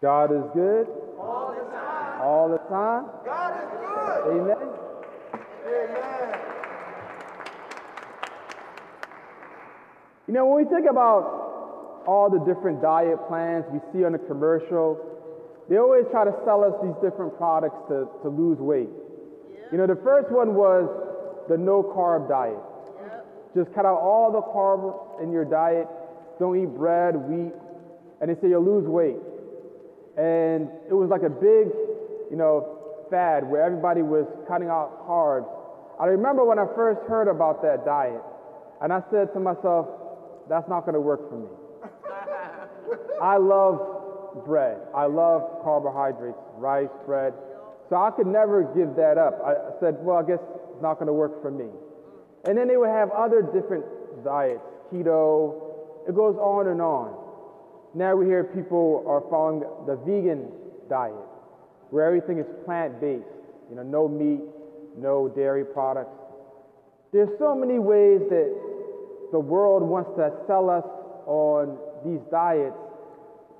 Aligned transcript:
God 0.00 0.30
is 0.30 0.44
good 0.54 0.86
all 1.18 1.54
the 1.58 1.64
time. 1.74 2.20
all 2.22 2.48
the 2.48 2.58
time. 2.70 3.04
God 3.24 3.50
is 3.58 3.70
good. 3.74 4.40
Amen. 4.40 4.68
Amen. 5.66 6.38
You 10.28 10.34
know, 10.34 10.46
when 10.46 10.64
we 10.64 10.70
think 10.70 10.86
about 10.88 12.04
all 12.06 12.30
the 12.30 12.38
different 12.46 12.80
diet 12.80 13.18
plans 13.28 13.64
we 13.72 13.80
see 13.92 14.04
on 14.04 14.12
the 14.12 14.18
commercial, 14.18 15.00
they 15.68 15.78
always 15.78 16.04
try 16.12 16.24
to 16.24 16.32
sell 16.44 16.62
us 16.62 16.74
these 16.82 16.94
different 17.02 17.36
products 17.36 17.76
to, 17.88 18.06
to 18.22 18.28
lose 18.28 18.58
weight. 18.58 18.88
You 19.72 19.78
know, 19.78 19.86
the 19.86 20.00
first 20.04 20.30
one 20.30 20.54
was 20.54 20.88
the 21.48 21.58
no 21.58 21.82
carb 21.82 22.28
diet. 22.28 22.62
Just 23.56 23.74
cut 23.74 23.84
out 23.84 23.98
all 23.98 24.30
the 24.30 24.42
carb 24.42 25.22
in 25.22 25.32
your 25.32 25.44
diet. 25.44 25.88
Don't 26.38 26.56
eat 26.56 26.68
bread, 26.68 27.16
wheat, 27.16 27.52
and 28.20 28.30
they 28.30 28.40
say 28.40 28.48
you'll 28.48 28.64
lose 28.64 28.86
weight. 28.86 29.16
And 30.18 30.68
it 30.90 30.94
was 30.94 31.08
like 31.10 31.22
a 31.22 31.30
big, 31.30 31.70
you 32.30 32.36
know, 32.36 33.06
fad 33.08 33.48
where 33.48 33.62
everybody 33.62 34.02
was 34.02 34.26
cutting 34.48 34.68
out 34.68 35.06
carbs. 35.06 35.46
I 36.00 36.06
remember 36.06 36.44
when 36.44 36.58
I 36.58 36.66
first 36.74 37.00
heard 37.08 37.28
about 37.28 37.62
that 37.62 37.84
diet, 37.84 38.20
and 38.82 38.92
I 38.92 39.00
said 39.10 39.32
to 39.34 39.40
myself, 39.40 39.86
that's 40.48 40.68
not 40.68 40.82
going 40.82 40.94
to 40.94 41.00
work 41.00 41.28
for 41.30 41.38
me. 41.38 41.48
I 43.22 43.36
love 43.36 44.44
bread. 44.44 44.78
I 44.94 45.06
love 45.06 45.62
carbohydrates, 45.62 46.38
rice, 46.56 46.90
bread. 47.06 47.32
So 47.88 47.96
I 47.96 48.10
could 48.10 48.26
never 48.26 48.64
give 48.74 48.96
that 48.96 49.18
up. 49.18 49.38
I 49.44 49.54
said, 49.80 49.96
well, 50.00 50.16
I 50.18 50.22
guess 50.22 50.42
it's 50.42 50.82
not 50.82 50.94
going 50.94 51.06
to 51.06 51.12
work 51.12 51.40
for 51.42 51.50
me. 51.50 51.70
And 52.44 52.58
then 52.58 52.68
they 52.68 52.76
would 52.76 52.90
have 52.90 53.10
other 53.10 53.42
different 53.42 53.84
diets, 54.24 54.66
keto. 54.92 56.08
It 56.08 56.14
goes 56.14 56.36
on 56.36 56.68
and 56.68 56.80
on. 56.80 57.27
Now 57.94 58.14
we 58.16 58.26
hear 58.26 58.44
people 58.44 59.04
are 59.06 59.22
following 59.30 59.64
the 59.86 59.96
vegan 59.96 60.48
diet, 60.88 61.14
where 61.90 62.04
everything 62.04 62.38
is 62.38 62.46
plant-based. 62.64 63.24
You 63.70 63.76
know, 63.76 63.82
no 63.82 64.08
meat, 64.08 64.40
no 64.96 65.28
dairy 65.28 65.64
products. 65.64 66.16
There's 67.12 67.30
so 67.38 67.54
many 67.54 67.78
ways 67.78 68.20
that 68.28 68.54
the 69.32 69.38
world 69.40 69.82
wants 69.82 70.10
to 70.16 70.32
sell 70.46 70.70
us 70.70 70.84
on 71.26 71.78
these 72.04 72.20
diets 72.30 72.76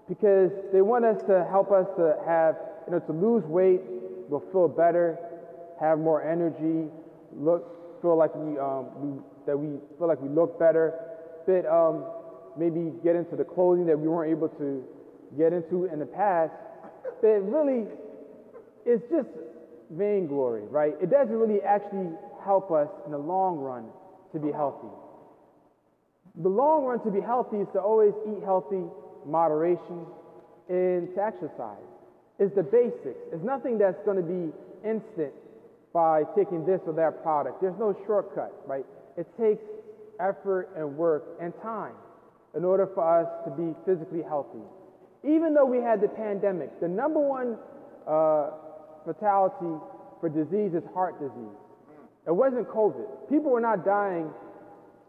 because 0.09 0.51
they 0.73 0.81
want 0.81 1.05
us 1.05 1.21
to 1.29 1.47
help 1.51 1.71
us 1.71 1.87
to 1.97 2.17
have, 2.27 2.57
you 2.87 2.93
know, 2.93 3.01
to 3.01 3.13
lose 3.13 3.45
weight, 3.45 3.81
we'll 4.29 4.45
feel 4.53 4.69
better, 4.69 5.19
have 5.81 5.99
more 5.99 6.23
energy, 6.23 6.89
look, 7.37 8.01
feel 8.01 8.17
like 8.17 8.35
we, 8.35 8.59
um, 8.59 8.87
we 8.97 9.21
that 9.47 9.57
we 9.57 9.79
feel 9.99 10.09
like 10.09 10.21
we 10.21 10.29
look 10.29 10.59
better, 10.59 10.95
fit, 11.47 11.67
um, 11.67 12.05
maybe 12.59 12.93
get 13.03 13.17
into 13.17 13.37
the 13.37 13.45
clothing 13.45 13.87
that 13.87 13.99
we 13.99 14.09
weren't 14.09 14.31
able 14.31 14.49
to 14.49 14.85
get 15.37 15.53
into 15.53 15.87
in 15.87 15.99
the 15.99 16.07
past. 16.07 16.53
But 17.21 17.41
really, 17.47 17.87
it's 18.85 19.03
just 19.11 19.29
vainglory, 19.91 20.63
right? 20.69 20.95
It 21.01 21.11
doesn't 21.11 21.35
really 21.35 21.63
actually 21.63 22.11
help 22.45 22.71
us 22.71 22.89
in 23.07 23.13
the 23.13 23.19
long 23.19 23.59
run 23.59 23.87
to 24.33 24.39
be 24.39 24.53
healthy. 24.53 24.89
The 26.43 26.49
long 26.49 26.85
run 26.85 27.03
to 27.05 27.11
be 27.11 27.21
healthy 27.21 27.59
is 27.59 27.69
to 27.73 27.81
always 27.81 28.13
eat 28.29 28.43
healthy, 28.45 28.85
moderation, 29.27 30.07
and 30.69 31.15
to 31.15 31.23
exercise. 31.23 31.83
It's 32.39 32.55
the 32.55 32.63
basics. 32.63 33.19
It's 33.33 33.43
nothing 33.43 33.79
that's 33.79 33.99
going 34.05 34.17
to 34.17 34.23
be 34.23 34.53
instant 34.89 35.33
by 35.93 36.23
taking 36.37 36.65
this 36.65 36.81
or 36.87 36.93
that 36.95 37.23
product. 37.23 37.61
There's 37.61 37.79
no 37.79 37.97
shortcut, 38.07 38.53
right? 38.67 38.87
It 39.17 39.27
takes 39.41 39.65
effort 40.21 40.71
and 40.77 40.97
work 40.97 41.25
and 41.41 41.53
time 41.63 41.95
in 42.59 42.65
order 42.65 42.89
for 42.93 43.07
us 43.07 43.29
to 43.45 43.51
be 43.55 43.73
physically 43.87 44.21
healthy. 44.21 44.59
Even 45.23 45.55
though 45.55 45.65
we 45.65 45.79
had 45.79 46.01
the 46.01 46.09
pandemic, 46.09 46.69
the 46.81 46.89
number 46.89 47.21
one 47.21 47.57
uh, 48.03 48.51
fatality 49.07 49.79
for 50.19 50.29
disease 50.29 50.75
is 50.75 50.83
heart 50.93 51.21
disease. 51.21 51.55
It 52.27 52.35
wasn't 52.35 52.69
COVID. 52.69 53.31
People 53.31 53.53
were 53.53 53.61
not 53.61 53.85
dying 53.85 54.29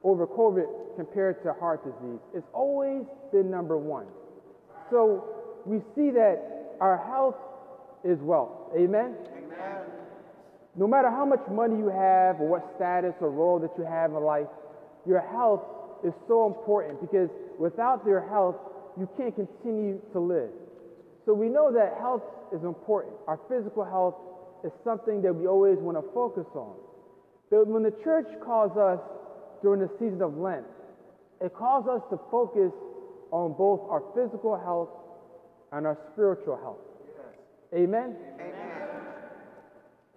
over 0.04 0.28
COVID 0.28 0.96
compared 0.96 1.42
to 1.44 1.54
heart 1.54 1.84
disease. 1.84 2.20
It's 2.36 2.48
always 2.54 3.02
been 3.34 3.50
number 3.50 3.78
one. 3.78 4.06
So 4.92 5.26
we 5.66 5.80
see 5.96 6.12
that 6.12 6.78
our 6.80 6.98
health 6.98 7.36
is 8.04 8.20
wealth. 8.22 8.72
Amen? 8.78 9.16
Amen. 9.36 9.81
No 10.76 10.88
matter 10.88 11.10
how 11.10 11.26
much 11.26 11.42
money 11.52 11.78
you 11.78 11.90
have 11.90 12.40
or 12.40 12.48
what 12.48 12.74
status 12.76 13.16
or 13.20 13.31
role 13.31 13.58
that 13.60 13.72
you 13.76 13.86
have 13.86 14.12
in 14.12 14.22
life, 14.22 14.48
your 15.06 15.20
health 15.20 15.62
is 16.04 16.14
so 16.28 16.48
important 16.48 17.02
because 17.02 17.30
without 17.58 18.06
your 18.06 18.28
health, 18.28 18.56
you 18.98 19.08
can't 19.18 19.36
continue 19.36 20.02
to 20.14 20.20
live. 20.20 20.50
So 21.26 21.34
we 21.34 21.48
know 21.48 21.72
that 21.72 21.98
health 22.00 22.24
is 22.54 22.64
important. 22.64 23.14
Our 23.28 23.40
physical 23.48 23.84
health 23.84 24.16
is 24.64 24.72
something 24.84 25.22
that 25.22 25.34
we 25.34 25.48
always 25.48 25.78
want 25.78 25.98
to 25.98 26.14
focus 26.14 26.48
on. 26.56 26.76
But 27.50 27.68
when 27.68 27.84
the 27.84 27.94
church 28.04 28.28
calls 28.44 28.76
us 28.78 29.00
during 29.62 29.82
the 29.82 29.90
season 30.00 30.22
of 30.22 30.38
Lent, 30.38 30.66
it 31.42 31.54
calls 31.54 31.88
us 31.88 32.02
to 32.12 32.20
focus 32.31 32.72
on 33.31 33.54
both 33.54 33.81
our 33.90 34.04
physical 34.16 34.58
health 34.58 34.90
and 35.72 35.86
our 35.86 35.98
spiritual 36.14 36.58
health. 36.58 36.81
Amen? 37.74 38.16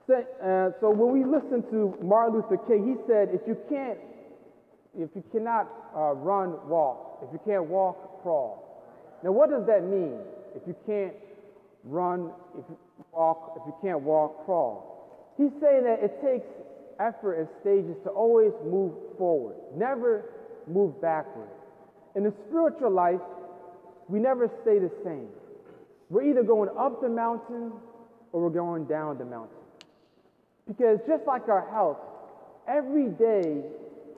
So, 0.06 0.14
uh, 0.14 0.80
so 0.80 0.90
when 0.90 1.12
we 1.12 1.24
listen 1.24 1.62
to 1.70 1.94
Martin 2.02 2.34
Luther 2.34 2.56
King, 2.66 2.88
he 2.88 2.94
said, 3.06 3.28
if 3.32 3.46
you 3.46 3.56
can't, 3.68 3.98
if 4.94 5.10
you 5.14 5.24
cannot 5.32 5.68
uh, 5.96 6.12
run, 6.12 6.68
walk. 6.68 7.20
If 7.22 7.32
you 7.32 7.40
can't 7.44 7.64
walk, 7.64 8.22
crawl. 8.22 8.68
Now, 9.22 9.32
what 9.32 9.50
does 9.50 9.66
that 9.66 9.84
mean? 9.84 10.18
If 10.54 10.62
you 10.66 10.76
can't 10.86 11.14
run, 11.84 12.30
if 12.58 12.64
you 12.68 12.78
walk, 13.12 13.54
if 13.56 13.62
you 13.66 13.74
can't 13.80 14.00
walk, 14.02 14.44
crawl. 14.44 15.34
He's 15.38 15.52
saying 15.60 15.84
that 15.84 16.00
it 16.02 16.20
takes 16.22 16.46
effort 17.00 17.40
and 17.40 17.48
stages 17.60 17.96
to 18.04 18.10
always 18.10 18.52
move 18.64 18.92
forward, 19.16 19.56
never 19.76 20.24
move 20.68 21.00
backward. 21.00 21.48
In 22.14 22.24
the 22.24 22.34
spiritual 22.48 22.90
life, 22.90 23.20
we 24.08 24.18
never 24.18 24.50
stay 24.62 24.78
the 24.78 24.90
same. 25.02 25.28
We're 26.10 26.24
either 26.24 26.42
going 26.42 26.68
up 26.78 27.00
the 27.00 27.08
mountain 27.08 27.72
or 28.32 28.42
we're 28.42 28.50
going 28.50 28.84
down 28.84 29.16
the 29.16 29.24
mountain. 29.24 29.56
Because 30.68 30.98
just 31.08 31.26
like 31.26 31.48
our 31.48 31.68
health, 31.70 31.98
every 32.68 33.08
day 33.08 33.62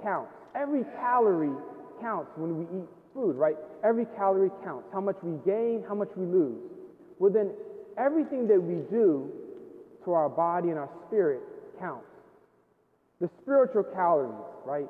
counts. 0.02 0.34
Every 0.54 0.84
calorie 1.00 1.56
counts 2.00 2.30
when 2.36 2.58
we 2.58 2.64
eat 2.78 2.88
food, 3.12 3.36
right? 3.36 3.56
Every 3.82 4.06
calorie 4.16 4.50
counts. 4.64 4.86
How 4.92 5.00
much 5.00 5.16
we 5.22 5.38
gain, 5.44 5.84
how 5.88 5.94
much 5.94 6.10
we 6.16 6.26
lose. 6.26 6.58
Well, 7.18 7.32
then 7.32 7.52
everything 7.98 8.46
that 8.48 8.60
we 8.60 8.82
do 8.90 9.30
to 10.04 10.12
our 10.12 10.28
body 10.28 10.70
and 10.70 10.78
our 10.78 10.90
spirit 11.06 11.40
counts. 11.78 12.06
The 13.20 13.30
spiritual 13.42 13.84
calories, 13.94 14.34
right? 14.64 14.88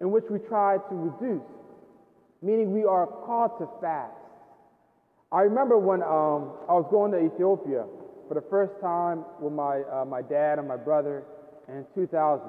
In 0.00 0.10
which 0.10 0.24
we 0.30 0.38
try 0.38 0.76
to 0.78 0.94
reduce, 0.94 1.42
meaning 2.40 2.72
we 2.72 2.84
are 2.84 3.06
called 3.06 3.58
to 3.58 3.68
fast. 3.80 4.12
I 5.30 5.42
remember 5.42 5.76
when 5.76 6.02
um, 6.02 6.56
I 6.68 6.72
was 6.72 6.86
going 6.90 7.12
to 7.12 7.18
Ethiopia 7.18 7.84
for 8.28 8.34
the 8.34 8.44
first 8.48 8.72
time 8.80 9.24
with 9.40 9.52
my, 9.52 9.82
uh, 9.82 10.04
my 10.04 10.22
dad 10.22 10.58
and 10.58 10.66
my 10.66 10.76
brother 10.76 11.24
in 11.68 11.84
2000. 11.94 12.46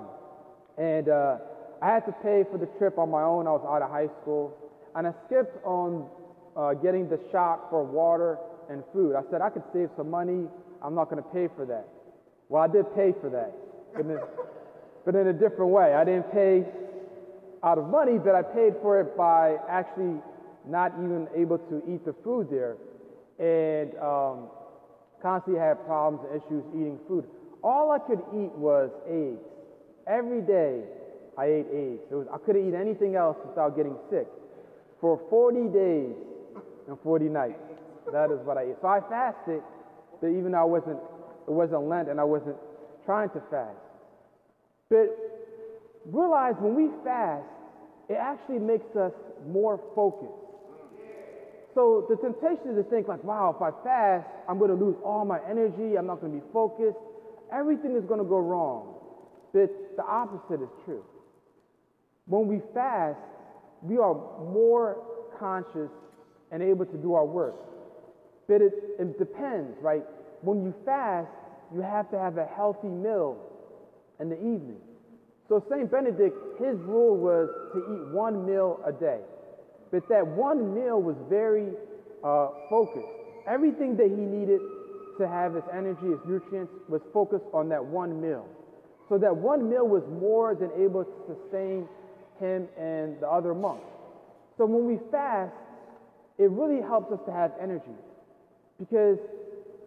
And 0.77 1.09
uh, 1.09 1.37
I 1.81 1.87
had 1.87 2.05
to 2.05 2.11
pay 2.23 2.43
for 2.51 2.57
the 2.57 2.67
trip 2.77 2.97
on 2.97 3.09
my 3.09 3.23
own. 3.23 3.47
I 3.47 3.51
was 3.51 3.65
out 3.67 3.81
of 3.81 3.89
high 3.89 4.09
school. 4.21 4.55
And 4.95 5.07
I 5.07 5.13
skipped 5.25 5.63
on 5.65 6.07
uh, 6.57 6.73
getting 6.73 7.09
the 7.09 7.19
shot 7.31 7.69
for 7.69 7.83
water 7.83 8.37
and 8.69 8.83
food. 8.93 9.15
I 9.15 9.21
said 9.31 9.41
I 9.41 9.49
could 9.49 9.63
save 9.73 9.89
some 9.95 10.09
money. 10.09 10.47
I'm 10.83 10.95
not 10.95 11.09
going 11.09 11.21
to 11.21 11.29
pay 11.29 11.47
for 11.55 11.65
that. 11.65 11.87
Well, 12.49 12.63
I 12.63 12.67
did 12.67 12.85
pay 12.95 13.13
for 13.21 13.29
that, 13.29 13.53
but 13.93 14.05
in, 14.05 14.19
but 15.05 15.15
in 15.15 15.27
a 15.27 15.33
different 15.33 15.71
way. 15.71 15.93
I 15.93 16.03
didn't 16.03 16.31
pay 16.31 16.65
out 17.63 17.77
of 17.77 17.87
money, 17.87 18.17
but 18.17 18.35
I 18.35 18.41
paid 18.41 18.73
for 18.81 18.99
it 18.99 19.15
by 19.15 19.57
actually 19.69 20.19
not 20.67 20.93
even 20.97 21.27
able 21.35 21.57
to 21.57 21.81
eat 21.87 22.05
the 22.05 22.15
food 22.23 22.47
there, 22.49 22.75
and 23.39 23.95
um, 23.99 24.49
constantly 25.21 25.61
had 25.61 25.85
problems 25.85 26.25
and 26.29 26.41
issues 26.41 26.63
eating 26.73 26.99
food. 27.07 27.25
All 27.63 27.91
I 27.91 27.99
could 27.99 28.19
eat 28.33 28.51
was 28.55 28.89
eggs. 29.07 29.43
Every 30.07 30.41
day, 30.41 30.81
I 31.39 31.45
ate 31.45 31.67
eggs. 31.71 32.03
Was, 32.11 32.27
I 32.27 32.37
couldn't 32.43 32.67
eat 32.67 32.75
anything 32.75 33.15
else 33.15 33.37
without 33.47 33.77
getting 33.77 33.95
sick. 34.11 34.27
For 34.99 35.15
40 35.29 35.71
days 35.71 36.11
and 36.89 36.99
40 36.99 37.25
nights, 37.31 37.63
that 38.11 38.27
is 38.27 38.43
what 38.43 38.57
I 38.57 38.63
ate. 38.63 38.75
So 38.81 38.87
I 38.89 38.99
fasted, 39.07 39.63
but 40.19 40.27
even 40.27 40.51
though 40.51 40.59
I 40.59 40.67
wasn't, 40.67 40.99
it 41.47 41.55
wasn't 41.55 41.87
Lent, 41.87 42.09
and 42.09 42.19
I 42.19 42.25
wasn't 42.25 42.57
trying 43.05 43.29
to 43.29 43.41
fast. 43.49 43.79
But 44.89 45.15
realize 46.11 46.55
when 46.59 46.75
we 46.75 46.91
fast, 47.05 47.47
it 48.09 48.19
actually 48.19 48.59
makes 48.59 48.91
us 48.97 49.13
more 49.47 49.79
focused. 49.95 50.35
So 51.73 52.03
the 52.09 52.17
temptation 52.17 52.75
is 52.75 52.83
to 52.83 52.89
think 52.89 53.07
like, 53.07 53.23
wow, 53.23 53.55
if 53.55 53.61
I 53.61 53.71
fast, 53.87 54.27
I'm 54.49 54.59
going 54.59 54.75
to 54.75 54.75
lose 54.75 54.97
all 55.05 55.23
my 55.23 55.39
energy. 55.49 55.95
I'm 55.95 56.07
not 56.07 56.19
going 56.19 56.33
to 56.33 56.39
be 56.39 56.51
focused. 56.51 56.99
Everything 57.53 57.95
is 57.95 58.03
going 58.03 58.19
to 58.19 58.27
go 58.27 58.39
wrong. 58.39 58.95
But 59.53 59.71
the 59.95 60.03
opposite 60.03 60.61
is 60.61 60.69
true. 60.83 61.05
When 62.29 62.47
we 62.47 62.61
fast, 62.73 63.19
we 63.81 63.97
are 63.97 64.13
more 64.13 65.03
conscious 65.39 65.89
and 66.51 66.61
able 66.61 66.85
to 66.85 66.97
do 66.97 67.15
our 67.15 67.25
work. 67.25 67.55
But 68.47 68.61
it, 68.61 68.73
it 68.99 69.17
depends, 69.17 69.77
right? 69.81 70.03
When 70.41 70.63
you 70.63 70.73
fast, 70.85 71.29
you 71.73 71.81
have 71.81 72.09
to 72.11 72.19
have 72.19 72.37
a 72.37 72.45
healthy 72.45 72.87
meal 72.87 73.37
in 74.19 74.29
the 74.29 74.37
evening. 74.37 74.77
So 75.47 75.63
St. 75.69 75.89
Benedict, 75.89 76.35
his 76.59 76.77
rule 76.81 77.17
was 77.17 77.49
to 77.73 77.79
eat 77.79 78.13
one 78.13 78.45
meal 78.45 78.79
a 78.85 78.91
day. 78.91 79.19
But 79.91 80.07
that 80.09 80.25
one 80.25 80.75
meal 80.75 81.01
was 81.01 81.15
very 81.29 81.69
uh, 82.23 82.49
focused. 82.69 83.07
Everything 83.47 83.97
that 83.97 84.05
he 84.05 84.21
needed 84.21 84.61
to 85.17 85.27
have 85.27 85.55
his 85.55 85.63
energy, 85.73 86.05
his 86.05 86.19
nutrients, 86.27 86.71
was 86.87 87.01
focused 87.11 87.45
on 87.53 87.69
that 87.69 87.83
one 87.83 88.21
meal. 88.21 88.45
So 89.09 89.17
that 89.17 89.35
one 89.35 89.67
meal 89.67 89.87
was 89.87 90.03
more 90.21 90.53
than 90.53 90.69
able 90.77 91.03
to 91.03 91.17
sustain 91.25 91.87
him 92.39 92.67
and 92.77 93.19
the 93.19 93.27
other 93.27 93.53
monks. 93.53 93.85
So 94.57 94.65
when 94.65 94.85
we 94.85 94.99
fast, 95.11 95.53
it 96.37 96.49
really 96.49 96.81
helps 96.81 97.11
us 97.11 97.19
to 97.25 97.31
have 97.31 97.51
energy 97.61 97.95
because 98.79 99.17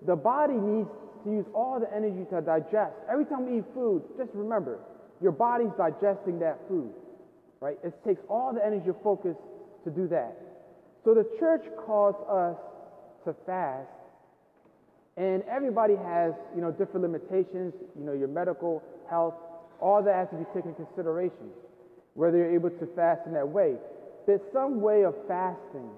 the 0.06 0.16
body 0.16 0.54
needs 0.54 0.88
to 1.24 1.30
use 1.30 1.46
all 1.54 1.80
the 1.80 1.88
energy 1.94 2.24
to 2.30 2.40
digest. 2.40 2.94
Every 3.10 3.24
time 3.24 3.50
we 3.50 3.58
eat 3.58 3.64
food, 3.74 4.02
just 4.18 4.30
remember, 4.34 4.78
your 5.20 5.32
body's 5.32 5.70
digesting 5.78 6.38
that 6.40 6.58
food, 6.68 6.92
right? 7.60 7.78
It 7.84 7.94
takes 8.04 8.20
all 8.28 8.52
the 8.52 8.64
energy 8.64 8.90
focus 9.02 9.36
to 9.84 9.90
do 9.90 10.08
that. 10.08 10.36
So 11.04 11.14
the 11.14 11.26
church 11.38 11.64
calls 11.86 12.16
us 12.28 12.56
to 13.24 13.34
fast, 13.46 13.88
and 15.16 15.42
everybody 15.50 15.94
has, 15.94 16.32
you 16.54 16.60
know, 16.60 16.70
different 16.72 17.02
limitations, 17.02 17.74
you 17.98 18.04
know, 18.04 18.12
your 18.12 18.28
medical, 18.28 18.82
health, 19.08 19.34
all 19.80 20.02
that 20.02 20.14
has 20.14 20.28
to 20.30 20.36
be 20.36 20.44
taken 20.54 20.70
into 20.70 20.84
consideration, 20.84 21.50
whether 22.14 22.38
you're 22.38 22.54
able 22.54 22.70
to 22.70 22.86
fast 22.94 23.22
in 23.26 23.32
that 23.32 23.48
way. 23.48 23.74
There's 24.26 24.40
some 24.52 24.80
way 24.80 25.04
of 25.04 25.14
fasting 25.26 25.90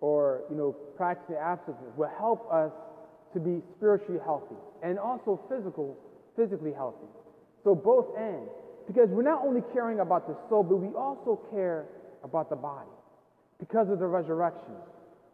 or, 0.00 0.42
you 0.50 0.56
know, 0.56 0.72
practicing 0.96 1.36
abstinence 1.36 1.82
will 1.96 2.10
help 2.18 2.50
us 2.52 2.72
to 3.34 3.40
be 3.40 3.60
spiritually 3.76 4.20
healthy 4.24 4.56
and 4.82 4.98
also 4.98 5.40
physical, 5.48 5.96
physically 6.36 6.72
healthy. 6.72 7.06
So 7.64 7.74
both 7.74 8.06
ends. 8.16 8.50
Because 8.86 9.10
we're 9.10 9.22
not 9.22 9.44
only 9.44 9.60
caring 9.74 10.00
about 10.00 10.26
the 10.26 10.34
soul, 10.48 10.62
but 10.62 10.76
we 10.76 10.88
also 10.96 11.38
care 11.52 11.84
about 12.24 12.48
the 12.48 12.56
body 12.56 12.88
because 13.60 13.90
of 13.90 13.98
the 13.98 14.06
resurrection. 14.06 14.72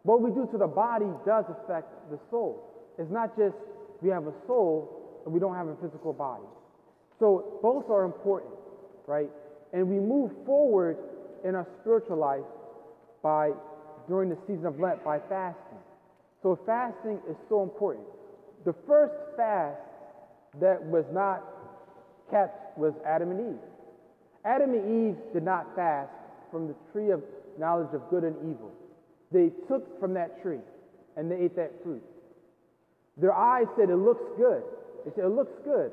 What 0.03 0.21
we 0.21 0.29
do 0.31 0.45
to 0.51 0.57
the 0.57 0.67
body 0.67 1.07
does 1.25 1.45
affect 1.47 1.87
the 2.11 2.19
soul. 2.29 2.93
It's 2.99 3.09
not 3.09 3.37
just 3.37 3.55
we 4.01 4.09
have 4.09 4.27
a 4.27 4.33
soul 4.45 5.21
and 5.23 5.33
we 5.33 5.39
don't 5.39 5.55
have 5.55 5.67
a 5.67 5.75
physical 5.77 6.11
body. 6.11 6.43
So 7.17 7.59
both 7.61 7.89
are 7.89 8.03
important, 8.03 8.53
right? 9.07 9.29
And 9.75 9.89
we 9.89 9.99
move 9.99 10.31
forward 10.45 10.97
in 11.43 11.53
our 11.53 11.67
spiritual 11.81 12.15
life 12.15 12.45
by 13.21 13.51
during 14.07 14.29
the 14.29 14.37
season 14.47 14.65
of 14.67 14.79
Lent 14.79 15.03
by 15.03 15.19
fasting. 15.19 15.77
So 16.41 16.57
fasting 16.65 17.19
is 17.29 17.35
so 17.49 17.61
important. 17.61 18.05
The 18.63 18.73
first 18.87 19.13
fast 19.35 19.81
that 20.61 20.81
was 20.81 21.03
not 21.11 21.43
kept 22.31 22.77
was 22.77 22.93
Adam 23.05 23.31
and 23.31 23.53
Eve. 23.53 23.61
Adam 24.45 24.73
and 24.73 25.09
Eve 25.09 25.17
did 25.33 25.43
not 25.43 25.75
fast 25.75 26.11
from 26.51 26.69
the 26.69 26.75
tree 26.93 27.11
of 27.11 27.21
knowledge 27.59 27.93
of 27.93 28.09
good 28.09 28.23
and 28.23 28.37
evil. 28.37 28.71
They 29.33 29.51
took 29.67 29.99
from 29.99 30.13
that 30.13 30.41
tree 30.41 30.61
and 31.17 31.29
they 31.29 31.35
ate 31.35 31.55
that 31.57 31.73
fruit. 31.83 32.01
Their 33.17 33.33
eyes 33.33 33.65
said, 33.77 33.89
It 33.89 33.97
looks 33.97 34.23
good. 34.37 34.63
They 35.03 35.11
said, 35.15 35.25
It 35.25 35.35
looks 35.35 35.53
good. 35.65 35.91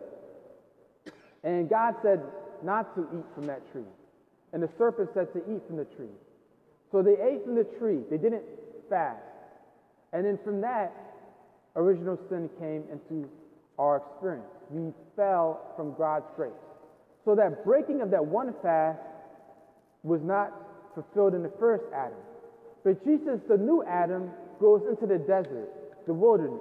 And 1.43 1.69
God 1.69 1.97
said 2.05 2.21
not 2.65 2.95
to 2.97 3.03
eat 3.17 3.25
from 3.35 3.47
that 3.47 3.71
tree. 3.73 3.89
And 4.53 4.63
the 4.63 4.69
serpent 4.79 5.11
said 5.15 5.33
to 5.33 5.39
eat 5.39 5.63
from 5.67 5.77
the 5.77 5.85
tree. 5.85 6.13
So 6.91 7.03
they 7.03 7.13
ate 7.13 7.45
from 7.45 7.55
the 7.55 7.65
tree. 7.65 8.01
They 8.11 8.19
didn't 8.19 8.45
fast. 8.91 9.23
And 10.13 10.25
then 10.25 10.39
from 10.45 10.61
that, 10.61 10.93
original 11.77 12.19
sin 12.29 12.51
came 12.61 12.85
into 12.93 13.29
our 13.79 13.97
experience. 13.97 14.47
We 14.71 14.93
fell 15.17 15.73
from 15.77 15.95
God's 15.97 16.27
grace. 16.37 16.53
So 17.25 17.35
that 17.35 17.65
breaking 17.65 18.03
of 18.03 18.11
that 18.11 18.25
one 18.25 18.55
fast 18.63 18.99
was 20.03 20.21
not 20.23 20.53
fulfilled 20.95 21.35
in 21.35 21.43
the 21.43 21.53
first 21.59 21.85
Adam. 21.95 22.19
But 22.85 23.03
Jesus, 23.05 23.41
the 23.49 23.57
new 23.57 23.85
Adam, 23.89 24.31
goes 24.61 24.83
into 24.89 25.07
the 25.07 25.19
desert, 25.19 25.71
the 26.07 26.13
wilderness, 26.13 26.61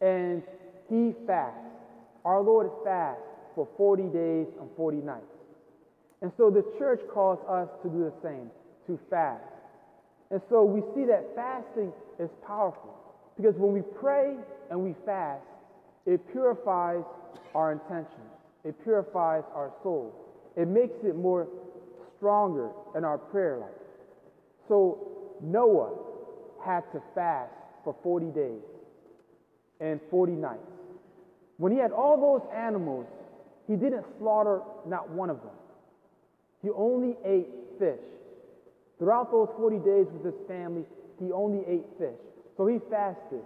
and 0.00 0.42
he 0.88 1.14
fasts. 1.26 1.58
Our 2.24 2.40
Lord 2.42 2.70
fasts 2.84 3.22
for 3.56 3.66
40 3.76 4.04
days 4.04 4.46
and 4.60 4.68
40 4.76 4.98
nights. 4.98 5.24
And 6.22 6.30
so 6.36 6.50
the 6.50 6.62
church 6.78 7.00
calls 7.12 7.40
us 7.48 7.68
to 7.82 7.88
do 7.88 8.04
the 8.04 8.12
same, 8.22 8.50
to 8.86 9.00
fast. 9.10 9.42
And 10.30 10.40
so 10.48 10.64
we 10.64 10.82
see 10.94 11.04
that 11.06 11.34
fasting 11.34 11.92
is 12.20 12.30
powerful 12.46 12.94
because 13.36 13.54
when 13.56 13.72
we 13.72 13.82
pray 14.00 14.36
and 14.70 14.80
we 14.80 14.94
fast, 15.04 15.42
it 16.04 16.20
purifies 16.32 17.02
our 17.54 17.72
intentions, 17.72 18.30
it 18.64 18.74
purifies 18.84 19.42
our 19.54 19.72
soul, 19.82 20.14
it 20.56 20.68
makes 20.68 20.94
it 21.02 21.16
more 21.16 21.48
stronger 22.16 22.70
in 22.94 23.04
our 23.04 23.18
prayer 23.18 23.58
life. 23.58 23.70
So 24.68 25.36
Noah 25.42 25.92
had 26.64 26.80
to 26.92 27.02
fast 27.14 27.52
for 27.84 27.94
40 28.02 28.26
days 28.26 28.62
and 29.80 30.00
40 30.10 30.32
nights. 30.32 30.60
When 31.58 31.72
he 31.72 31.78
had 31.78 31.92
all 31.92 32.20
those 32.20 32.48
animals, 32.54 33.06
he 33.66 33.76
didn't 33.76 34.04
slaughter 34.18 34.60
not 34.86 35.10
one 35.10 35.30
of 35.30 35.38
them. 35.38 35.54
He 36.62 36.70
only 36.70 37.16
ate 37.24 37.48
fish. 37.78 38.00
Throughout 38.98 39.30
those 39.30 39.48
40 39.56 39.78
days 39.78 40.06
with 40.12 40.24
his 40.24 40.46
family, 40.48 40.84
he 41.20 41.32
only 41.32 41.64
ate 41.66 41.84
fish. 41.98 42.18
So 42.56 42.66
he 42.66 42.78
fasted 42.90 43.42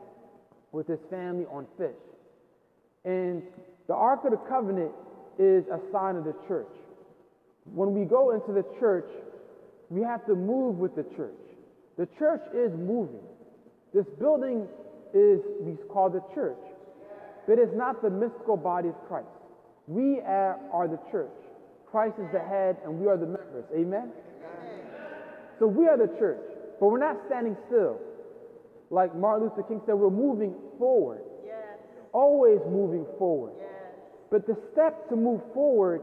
with 0.72 0.87
his 0.87 1.00
family 1.11 1.46
on 1.46 1.67
fish. 1.76 1.96
And 3.05 3.43
the 3.88 3.94
Ark 3.94 4.20
of 4.25 4.31
the 4.31 4.37
Covenant 4.49 4.93
is 5.38 5.64
a 5.67 5.81
sign 5.90 6.17
of 6.17 6.25
the 6.25 6.34
church. 6.46 6.70
When 7.64 7.94
we 7.94 8.05
go 8.05 8.31
into 8.31 8.52
the 8.52 8.64
church, 8.78 9.08
we 9.88 10.02
have 10.02 10.25
to 10.26 10.34
move 10.34 10.76
with 10.76 10.94
the 10.94 11.05
church. 11.16 11.34
The 11.99 12.06
church 12.19 12.43
is 12.55 12.73
moving. 12.73 13.20
This 13.93 14.06
building 14.19 14.69
is 15.12 15.40
we 15.61 15.76
call 15.88 16.08
the 16.11 16.23
church, 16.34 16.61
but 17.46 17.58
it's 17.58 17.75
not 17.75 18.00
the 18.02 18.11
mystical 18.11 18.56
body 18.56 18.90
of 18.90 18.94
Christ. 19.08 19.26
We 19.90 20.20
are, 20.20 20.56
are 20.72 20.87
the 20.87 21.00
church. 21.10 21.34
Christ 21.90 22.14
is 22.22 22.31
the 22.32 22.38
head, 22.38 22.76
and 22.84 23.00
we 23.00 23.08
are 23.08 23.16
the 23.16 23.26
members. 23.26 23.64
Amen? 23.75 24.12
So 25.58 25.66
we 25.66 25.88
are 25.88 25.98
the 25.98 26.06
church, 26.16 26.46
but 26.78 26.87
we're 26.87 27.02
not 27.02 27.16
standing 27.26 27.56
still. 27.66 27.98
Like 28.90 29.16
Martin 29.16 29.48
Luther 29.48 29.66
King 29.66 29.82
said, 29.87 29.96
we're 29.96 30.08
moving 30.08 30.54
forward. 30.78 31.22
Yes. 31.44 31.59
Always 32.12 32.61
moving 32.70 33.04
forward. 33.18 33.54
Yes. 33.59 33.68
But 34.30 34.47
the 34.47 34.56
step 34.73 35.09
to 35.09 35.16
move 35.16 35.40
forward 35.52 36.02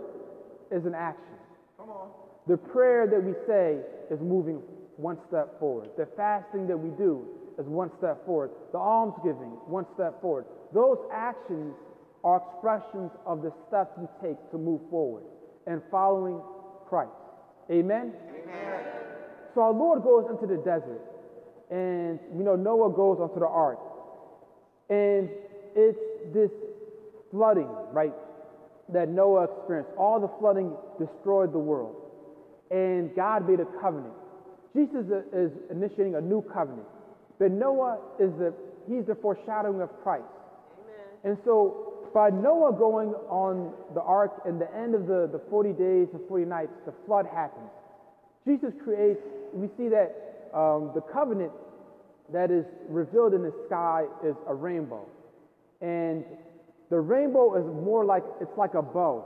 is 0.70 0.86
an 0.86 0.94
action. 0.94 1.40
Come 1.78 1.90
on. 1.90 2.10
The 2.46 2.58
prayer 2.58 3.08
that 3.08 3.24
we 3.24 3.34
say 3.48 3.80
is 4.12 4.20
moving 4.20 4.62
one 4.98 5.18
step 5.30 5.58
forward. 5.60 5.92
The 5.98 6.08
fasting 6.18 6.68
that 6.68 6.78
we 6.78 6.90
do 6.98 7.26
is 7.58 7.66
one 7.66 7.90
step 7.98 8.26
forward. 8.26 8.52
The 8.74 8.80
almsgiving, 8.80 9.56
one 9.66 9.86
step 9.96 10.22
forward. 10.22 10.44
Those 10.74 10.98
actions 11.12 11.74
are 12.24 12.42
expressions 12.42 13.12
of 13.26 13.42
the 13.42 13.52
steps 13.68 13.92
we 13.98 14.08
take 14.22 14.38
to 14.52 14.58
move 14.58 14.82
forward 14.90 15.24
and 15.66 15.82
following 15.92 16.42
Christ. 16.88 17.12
Amen? 17.70 18.14
Amen. 18.30 18.84
So 19.54 19.62
our 19.62 19.74
Lord 19.74 20.04
goes 20.04 20.26
into 20.30 20.48
the 20.48 20.62
desert, 20.62 21.02
and 21.70 22.20
you 22.38 22.44
know 22.44 22.56
Noah 22.56 22.94
goes 22.94 23.18
onto 23.20 23.40
the 23.40 23.48
ark, 23.48 23.80
and 24.90 25.30
it's 25.76 26.00
this 26.34 26.52
flooding, 27.32 27.68
right, 27.92 28.14
that 28.90 29.10
Noah 29.10 29.46
experienced. 29.46 29.92
All 29.98 30.20
the 30.20 30.30
flooding 30.40 30.74
destroyed 31.00 31.52
the 31.54 31.60
world, 31.60 31.96
and 32.72 33.16
God 33.16 33.50
made 33.50 33.60
a 33.60 33.66
covenant. 33.82 34.14
Jesus 34.76 35.06
is 35.34 35.52
initiating 35.72 36.16
a 36.16 36.22
new 36.22 36.42
covenant, 36.54 36.88
but 37.40 37.52
Noah 37.52 37.98
is 38.20 38.32
the 38.38 38.54
he's 38.88 39.06
the 39.06 39.16
foreshadowing 39.16 39.82
of 39.82 39.90
Christ. 40.04 40.24
Amen. 40.80 41.34
And 41.34 41.38
so 41.44 41.97
by 42.18 42.32
Noah 42.32 42.74
going 42.74 43.14
on 43.30 43.72
the 43.94 44.02
ark 44.02 44.42
in 44.50 44.58
the 44.58 44.66
end 44.76 44.96
of 44.96 45.06
the, 45.06 45.30
the 45.32 45.40
40 45.52 45.70
days 45.74 46.08
and 46.14 46.28
40 46.28 46.46
nights, 46.46 46.72
the 46.88 46.94
flood 47.06 47.28
happens. 47.32 47.70
Jesus 48.44 48.74
creates, 48.84 49.22
we 49.54 49.68
see 49.78 49.88
that 49.90 50.50
um, 50.50 50.90
the 50.96 51.02
covenant 51.14 51.52
that 52.34 52.50
is 52.50 52.66
revealed 52.90 53.36
in 53.36 53.44
the 53.44 53.54
sky 53.68 54.06
is 54.26 54.34
a 54.48 54.56
rainbow. 54.56 55.06
And 55.80 56.26
the 56.90 57.00
rainbow 57.00 57.54
is 57.54 57.66
more 57.86 58.04
like, 58.04 58.24
it's 58.42 58.58
like 58.58 58.74
a 58.74 58.82
bow. 58.82 59.24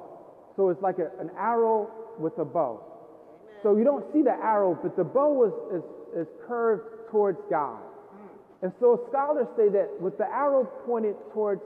So 0.58 0.68
it's 0.68 0.82
like 0.82 1.00
a, 1.00 1.08
an 1.22 1.32
arrow 1.40 1.90
with 2.20 2.38
a 2.40 2.46
bow. 2.46 2.84
So 3.64 3.78
you 3.78 3.86
don't 3.86 4.04
see 4.12 4.22
the 4.22 4.36
arrow, 4.36 4.78
but 4.84 4.98
the 4.98 5.06
bow 5.06 5.48
is, 5.48 5.80
is, 5.80 6.28
is 6.28 6.28
curved 6.46 7.10
towards 7.10 7.40
God. 7.50 7.80
And 8.62 8.74
so 8.82 9.08
scholars 9.08 9.48
say 9.56 9.70
that 9.70 9.90
with 10.02 10.18
the 10.18 10.28
arrow 10.28 10.66
pointed 10.86 11.16
towards 11.34 11.62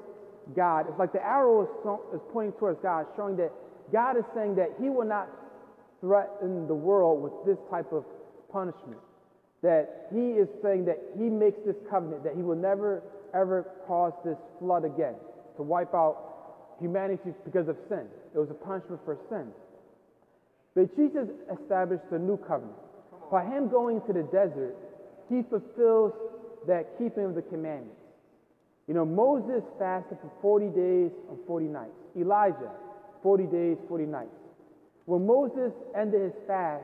God, 0.55 0.85
it's 0.89 0.99
like 0.99 1.13
the 1.13 1.23
arrow 1.23 1.63
is, 1.63 1.69
so, 1.83 2.01
is 2.13 2.21
pointing 2.31 2.53
towards 2.59 2.79
God, 2.81 3.05
showing 3.15 3.35
that 3.37 3.51
God 3.91 4.17
is 4.17 4.23
saying 4.35 4.55
that 4.55 4.75
He 4.79 4.89
will 4.89 5.05
not 5.07 5.29
threaten 6.01 6.67
the 6.67 6.75
world 6.75 7.23
with 7.23 7.33
this 7.45 7.57
type 7.71 7.91
of 7.91 8.03
punishment. 8.51 8.99
that 9.61 10.07
he 10.13 10.37
is 10.37 10.47
saying 10.61 10.85
that 10.85 11.01
he 11.17 11.23
makes 11.23 11.57
this 11.65 11.75
covenant 11.89 12.23
that 12.23 12.35
he 12.35 12.43
will 12.43 12.55
never 12.55 13.01
ever 13.33 13.65
cause 13.87 14.13
this 14.23 14.37
flood 14.59 14.85
again 14.85 15.15
to 15.57 15.63
wipe 15.63 15.93
out 15.95 16.77
humanity 16.79 17.33
because 17.43 17.67
of 17.67 17.75
sin. 17.89 18.05
It 18.35 18.37
was 18.37 18.51
a 18.51 18.53
punishment 18.53 19.01
for 19.03 19.17
sin. 19.29 19.47
But 20.75 20.95
Jesus 20.95 21.27
established 21.51 22.03
a 22.11 22.19
new 22.19 22.37
covenant. 22.37 22.77
By 23.31 23.43
him 23.45 23.69
going 23.69 24.01
to 24.05 24.13
the 24.13 24.23
desert, 24.23 24.75
he 25.29 25.41
fulfills 25.49 26.13
that 26.67 26.97
keeping 26.99 27.25
of 27.25 27.33
the 27.33 27.41
commandments. 27.41 28.04
You 28.87 28.93
know, 28.93 29.05
Moses 29.05 29.63
fasted 29.79 30.17
for 30.21 30.31
40 30.41 30.67
days 30.67 31.11
and 31.29 31.37
40 31.47 31.65
nights. 31.65 31.97
Elijah, 32.15 32.71
40 33.23 33.45
days, 33.45 33.77
40 33.87 34.05
nights. 34.05 34.35
When 35.05 35.25
Moses 35.25 35.71
ended 35.95 36.21
his 36.21 36.33
fast, 36.47 36.83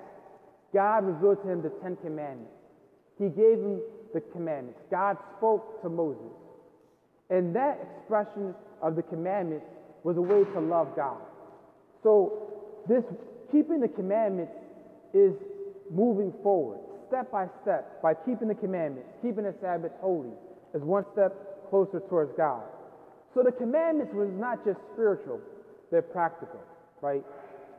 God 0.74 1.06
revealed 1.06 1.44
to 1.44 1.50
him 1.50 1.62
the 1.62 1.72
Ten 1.82 1.98
Commandments. 1.98 2.54
He 3.20 3.30
gave 3.30 3.60
him 3.60 3.82
the 4.14 4.22
commandments. 4.32 4.80
God 4.90 5.18
spoke 5.38 5.82
to 5.84 5.90
Moses. 5.90 6.34
And 7.30 7.56
that 7.56 7.80
expression 7.82 8.56
of 8.82 8.96
the 8.96 9.04
commandments 9.04 9.66
was 10.04 10.18
a 10.18 10.22
way 10.22 10.44
to 10.44 10.60
love 10.60 10.96
God. 10.96 11.22
So, 12.04 12.50
this 12.90 13.04
keeping 13.52 13.80
the 13.80 13.88
commandments 13.88 14.54
is 15.14 15.34
moving 15.92 16.34
forward, 16.42 16.80
step 17.08 17.32
by 17.32 17.48
step, 17.62 18.02
by 18.02 18.14
keeping 18.14 18.48
the 18.48 18.56
commandments, 18.56 19.10
keeping 19.22 19.44
the 19.44 19.54
Sabbath 19.62 19.92
holy, 20.02 20.32
is 20.74 20.82
one 20.82 21.06
step 21.14 21.34
closer 21.72 22.00
towards 22.08 22.32
God. 22.38 22.62
So, 23.34 23.42
the 23.42 23.52
commandments 23.52 24.14
was 24.14 24.30
not 24.36 24.64
just 24.64 24.78
spiritual, 24.94 25.42
they're 25.90 26.04
practical, 26.04 26.62
right? 27.02 27.24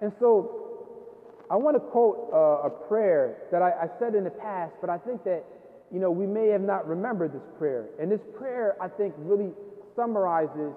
And 0.00 0.10
so, 0.18 1.46
I 1.50 1.56
want 1.56 1.76
to 1.76 1.80
quote 1.80 2.32
a 2.32 2.70
prayer 2.88 3.46
that 3.52 3.62
I, 3.62 3.84
I 3.84 3.88
said 4.00 4.16
in 4.16 4.24
the 4.24 4.34
past, 4.34 4.72
but 4.80 4.90
I 4.90 4.98
think 4.98 5.22
that 5.24 5.44
you 5.92 6.00
know, 6.00 6.10
we 6.10 6.26
may 6.26 6.48
have 6.48 6.62
not 6.62 6.88
remembered 6.88 7.34
this 7.34 7.44
prayer. 7.58 7.84
And 8.00 8.10
this 8.10 8.24
prayer, 8.38 8.76
I 8.80 8.88
think, 8.88 9.12
really 9.18 9.52
summarizes 9.94 10.72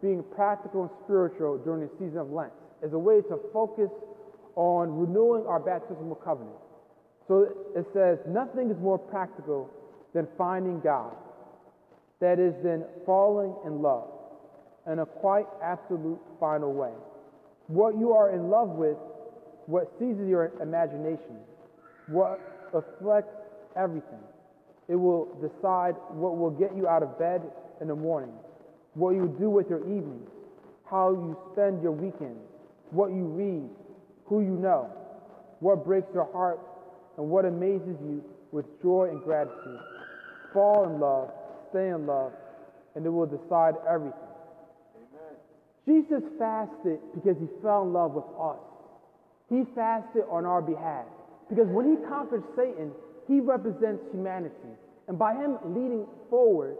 being 0.00 0.24
practical 0.34 0.82
and 0.82 0.90
spiritual 1.04 1.58
during 1.58 1.82
the 1.82 1.90
season 1.98 2.18
of 2.18 2.30
Lent 2.30 2.52
as 2.82 2.94
a 2.94 2.98
way 2.98 3.20
to 3.20 3.38
focus 3.52 3.90
on 4.56 4.88
renewing 4.96 5.44
our 5.46 5.60
baptismal 5.60 6.16
covenant. 6.24 6.56
So 7.28 7.48
it 7.76 7.86
says, 7.92 8.18
nothing 8.26 8.70
is 8.70 8.78
more 8.80 8.98
practical 8.98 9.68
than 10.14 10.28
finding 10.38 10.80
God. 10.80 11.12
That 12.24 12.38
is, 12.38 12.54
then 12.64 12.86
falling 13.04 13.54
in 13.66 13.82
love 13.82 14.08
in 14.90 15.00
a 15.00 15.04
quite 15.04 15.44
absolute 15.62 16.18
final 16.40 16.72
way. 16.72 16.92
What 17.66 17.98
you 17.98 18.12
are 18.12 18.30
in 18.30 18.48
love 18.48 18.70
with, 18.70 18.96
what 19.66 19.92
seizes 19.98 20.26
your 20.26 20.50
imagination, 20.62 21.36
what 22.06 22.40
affects 22.72 23.36
everything. 23.76 24.24
It 24.88 24.96
will 24.96 25.36
decide 25.36 25.96
what 26.12 26.38
will 26.38 26.50
get 26.50 26.74
you 26.74 26.88
out 26.88 27.02
of 27.02 27.18
bed 27.18 27.42
in 27.82 27.88
the 27.88 27.94
morning, 27.94 28.32
what 28.94 29.10
you 29.10 29.36
do 29.38 29.50
with 29.50 29.68
your 29.68 29.80
evenings, 29.80 30.30
how 30.90 31.10
you 31.10 31.36
spend 31.52 31.82
your 31.82 31.92
weekends, 31.92 32.40
what 32.88 33.10
you 33.10 33.24
read, 33.26 33.68
who 34.24 34.40
you 34.40 34.56
know, 34.56 34.90
what 35.60 35.84
breaks 35.84 36.08
your 36.14 36.32
heart, 36.32 36.58
and 37.18 37.28
what 37.28 37.44
amazes 37.44 37.98
you 38.00 38.24
with 38.50 38.64
joy 38.80 39.10
and 39.10 39.22
gratitude. 39.22 39.80
Fall 40.54 40.84
in 40.84 40.98
love, 40.98 41.30
stay 41.74 41.88
in 41.88 42.06
love, 42.06 42.30
and 42.94 43.04
it 43.04 43.10
will 43.10 43.26
decide 43.26 43.74
everything. 43.90 44.30
Amen. 44.94 45.34
Jesus 45.82 46.22
fasted 46.38 47.00
because 47.14 47.36
he 47.40 47.48
fell 47.62 47.82
in 47.82 47.92
love 47.92 48.14
with 48.14 48.30
us. 48.38 48.62
He 49.50 49.64
fasted 49.74 50.22
on 50.30 50.46
our 50.46 50.62
behalf 50.62 51.04
because 51.48 51.66
when 51.66 51.90
he 51.90 51.96
conquered 52.06 52.44
Satan, 52.54 52.92
he 53.26 53.40
represents 53.40 54.02
humanity. 54.12 54.72
And 55.08 55.18
by 55.18 55.34
him 55.34 55.58
leading 55.66 56.06
forward, 56.30 56.76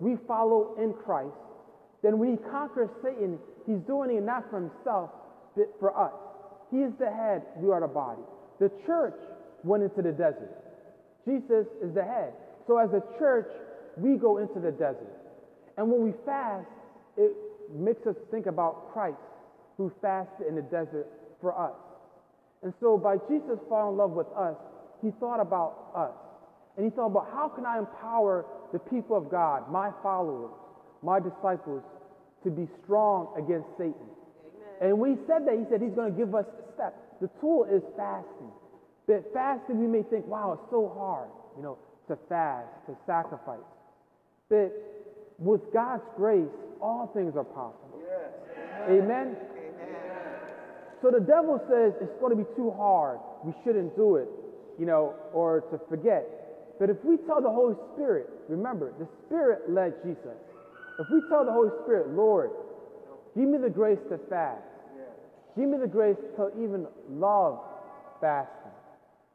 we 0.00 0.16
follow 0.26 0.74
in 0.82 0.92
Christ. 0.92 1.32
Then 2.02 2.18
when 2.18 2.32
he 2.32 2.36
conquers 2.50 2.90
Satan, 3.02 3.38
he's 3.66 3.80
doing 3.86 4.10
it 4.10 4.22
not 4.22 4.50
for 4.50 4.60
himself, 4.60 5.10
but 5.56 5.72
for 5.78 5.96
us. 5.96 6.12
He 6.70 6.78
is 6.78 6.92
the 6.98 7.08
head, 7.08 7.42
we 7.56 7.70
are 7.70 7.80
the 7.80 7.86
body. 7.86 8.20
The 8.60 8.70
church 8.84 9.16
went 9.62 9.84
into 9.84 10.02
the 10.02 10.12
desert. 10.12 10.52
Jesus 11.24 11.66
is 11.80 11.94
the 11.94 12.02
head. 12.02 12.34
So 12.66 12.76
as 12.76 12.90
a 12.90 13.02
church, 13.18 13.48
we 13.96 14.16
go 14.16 14.38
into 14.38 14.60
the 14.60 14.70
desert. 14.70 15.14
And 15.76 15.90
when 15.90 16.04
we 16.04 16.12
fast, 16.24 16.66
it 17.16 17.32
makes 17.72 18.06
us 18.06 18.16
think 18.30 18.46
about 18.46 18.92
Christ 18.92 19.16
who 19.76 19.92
fasted 20.00 20.46
in 20.48 20.54
the 20.54 20.62
desert 20.62 21.06
for 21.40 21.58
us. 21.58 21.74
And 22.62 22.72
so 22.80 22.96
by 22.96 23.16
Jesus 23.28 23.58
falling 23.68 23.94
in 23.94 23.98
love 23.98 24.12
with 24.12 24.28
us, 24.36 24.56
he 25.02 25.10
thought 25.20 25.40
about 25.40 25.90
us. 25.94 26.14
And 26.76 26.84
he 26.84 26.90
thought 26.90 27.06
about 27.06 27.28
how 27.32 27.48
can 27.48 27.66
I 27.66 27.78
empower 27.78 28.46
the 28.72 28.78
people 28.78 29.16
of 29.16 29.30
God, 29.30 29.70
my 29.70 29.90
followers, 30.02 30.50
my 31.02 31.20
disciples, 31.20 31.82
to 32.42 32.50
be 32.50 32.66
strong 32.82 33.34
against 33.38 33.68
Satan. 33.78 33.94
Amen. 33.94 34.90
And 34.90 34.98
when 34.98 35.16
he 35.16 35.18
said 35.26 35.46
that, 35.46 35.54
he 35.54 35.64
said 35.70 35.82
he's 35.82 35.94
going 35.94 36.12
to 36.12 36.18
give 36.18 36.34
us 36.34 36.46
a 36.46 36.72
step. 36.74 36.94
The 37.20 37.28
tool 37.40 37.64
is 37.70 37.82
fasting. 37.96 38.50
But 39.06 39.30
fasting, 39.32 39.78
we 39.78 39.86
may 39.86 40.02
think, 40.02 40.26
wow, 40.26 40.58
it's 40.58 40.70
so 40.70 40.92
hard, 40.96 41.28
you 41.56 41.62
know, 41.62 41.78
to 42.08 42.18
fast, 42.28 42.68
to 42.86 42.96
sacrifice. 43.06 43.64
But 44.48 44.72
with 45.38 45.60
God's 45.72 46.04
grace, 46.16 46.52
all 46.80 47.10
things 47.14 47.34
are 47.36 47.44
possible. 47.44 48.00
Yes. 48.00 48.88
Amen. 48.88 49.36
Amen. 49.36 49.36
So 51.02 51.10
the 51.10 51.20
devil 51.20 51.60
says 51.68 51.92
it's 52.00 52.18
going 52.20 52.36
to 52.36 52.42
be 52.42 52.48
too 52.56 52.70
hard. 52.70 53.18
We 53.44 53.52
shouldn't 53.64 53.94
do 53.96 54.16
it 54.16 54.28
you 54.78 54.86
know, 54.86 55.14
or 55.32 55.62
to 55.70 55.80
forget. 55.88 56.24
But 56.78 56.90
if 56.90 56.96
we 57.04 57.16
tell 57.26 57.40
the 57.40 57.50
Holy 57.50 57.76
Spirit, 57.94 58.28
remember, 58.48 58.92
the 58.98 59.06
Spirit 59.26 59.70
led 59.70 59.94
Jesus. 60.02 60.38
If 60.98 61.06
we 61.10 61.22
tell 61.28 61.44
the 61.44 61.52
Holy 61.52 61.70
Spirit, 61.84 62.10
Lord, 62.10 62.50
give 63.36 63.48
me 63.48 63.58
the 63.58 63.70
grace 63.70 63.98
to 64.10 64.18
fast, 64.28 64.62
give 65.56 65.68
me 65.68 65.78
the 65.78 65.86
grace 65.86 66.16
to 66.36 66.50
even 66.62 66.86
love 67.10 67.60
fasting. 68.20 68.72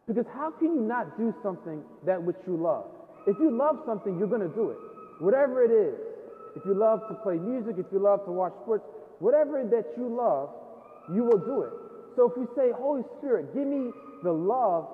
Because 0.07 0.25
how 0.33 0.51
can 0.51 0.73
you 0.73 0.81
not 0.81 1.17
do 1.17 1.33
something 1.43 1.83
that 2.05 2.21
which 2.21 2.37
you 2.47 2.57
love? 2.57 2.85
If 3.27 3.37
you 3.39 3.55
love 3.55 3.79
something, 3.85 4.17
you're 4.17 4.27
going 4.27 4.47
to 4.47 4.55
do 4.55 4.71
it. 4.71 4.77
Whatever 5.19 5.63
it 5.63 5.71
is. 5.71 5.95
If 6.55 6.65
you 6.65 6.73
love 6.73 7.07
to 7.09 7.13
play 7.15 7.35
music, 7.35 7.75
if 7.77 7.85
you 7.91 7.99
love 7.99 8.25
to 8.25 8.31
watch 8.31 8.53
sports, 8.63 8.83
whatever 9.19 9.63
that 9.63 9.85
you 9.97 10.07
love, 10.09 10.49
you 11.13 11.23
will 11.23 11.37
do 11.37 11.61
it. 11.61 11.73
So 12.15 12.31
if 12.31 12.37
we 12.37 12.45
say, 12.55 12.71
Holy 12.71 13.03
Spirit, 13.17 13.53
give 13.53 13.67
me 13.67 13.91
the 14.23 14.31
love 14.31 14.87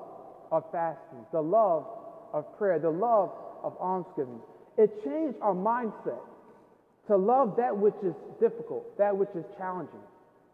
of 0.51 0.63
fasting, 0.71 1.25
the 1.31 1.41
love 1.41 1.85
of 2.33 2.45
prayer, 2.57 2.77
the 2.79 2.89
love 2.89 3.31
of 3.63 3.75
almsgiving. 3.79 4.39
It 4.77 4.91
changed 5.03 5.37
our 5.41 5.55
mindset 5.55 6.21
to 7.07 7.15
love 7.15 7.55
that 7.57 7.75
which 7.75 7.95
is 8.03 8.13
difficult, 8.39 8.97
that 8.97 9.15
which 9.15 9.29
is 9.35 9.45
challenging. 9.57 10.03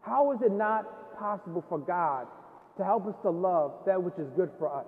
How 0.00 0.32
is 0.32 0.38
it 0.42 0.52
not 0.52 1.18
possible 1.18 1.64
for 1.68 1.78
God 1.78 2.26
to 2.76 2.84
help 2.84 3.06
us 3.06 3.14
to 3.22 3.30
love 3.30 3.72
that 3.86 4.02
which 4.02 4.14
is 4.18 4.28
good 4.36 4.50
for 4.58 4.72
us? 4.74 4.86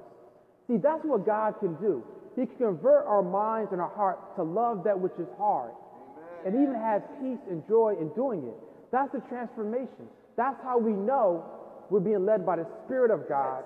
See, 0.68 0.76
that's 0.76 1.04
what 1.04 1.26
God 1.26 1.54
can 1.60 1.74
do. 1.76 2.02
He 2.36 2.46
can 2.46 2.56
convert 2.56 3.06
our 3.06 3.22
minds 3.22 3.72
and 3.72 3.80
our 3.80 3.94
hearts 3.94 4.22
to 4.36 4.42
love 4.42 4.84
that 4.84 4.98
which 4.98 5.14
is 5.18 5.28
hard 5.38 5.70
Amen. 5.70 6.54
and 6.54 6.62
even 6.62 6.74
have 6.74 7.02
peace 7.20 7.42
and 7.48 7.62
joy 7.68 7.94
in 8.00 8.08
doing 8.14 8.44
it. 8.44 8.54
That's 8.90 9.12
the 9.12 9.20
transformation. 9.28 10.08
That's 10.36 10.60
how 10.62 10.78
we 10.78 10.92
know 10.92 11.44
we're 11.90 12.00
being 12.00 12.26
led 12.26 12.44
by 12.44 12.56
the 12.56 12.66
Spirit 12.84 13.10
of 13.10 13.28
God 13.28 13.62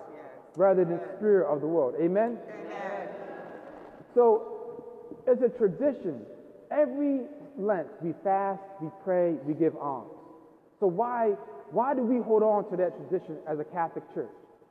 rather 0.56 0.84
than 0.84 0.98
the 0.98 1.04
spirit 1.16 1.46
of 1.46 1.60
the 1.60 1.66
world. 1.66 1.94
Amen? 2.00 2.36
Amen. 2.48 3.08
So 4.14 4.82
it's 5.26 5.42
a 5.42 5.48
tradition. 5.56 6.22
Every 6.70 7.22
Lent 7.58 7.88
we 8.00 8.14
fast, 8.22 8.62
we 8.80 8.88
pray, 9.02 9.32
we 9.44 9.52
give 9.52 9.74
alms. 9.76 10.12
So 10.78 10.86
why 10.86 11.34
why 11.70 11.94
do 11.94 12.02
we 12.02 12.22
hold 12.22 12.42
on 12.42 12.70
to 12.70 12.76
that 12.76 12.96
tradition 12.96 13.36
as 13.48 13.58
a 13.58 13.64
Catholic 13.64 14.04
Church? 14.14 14.30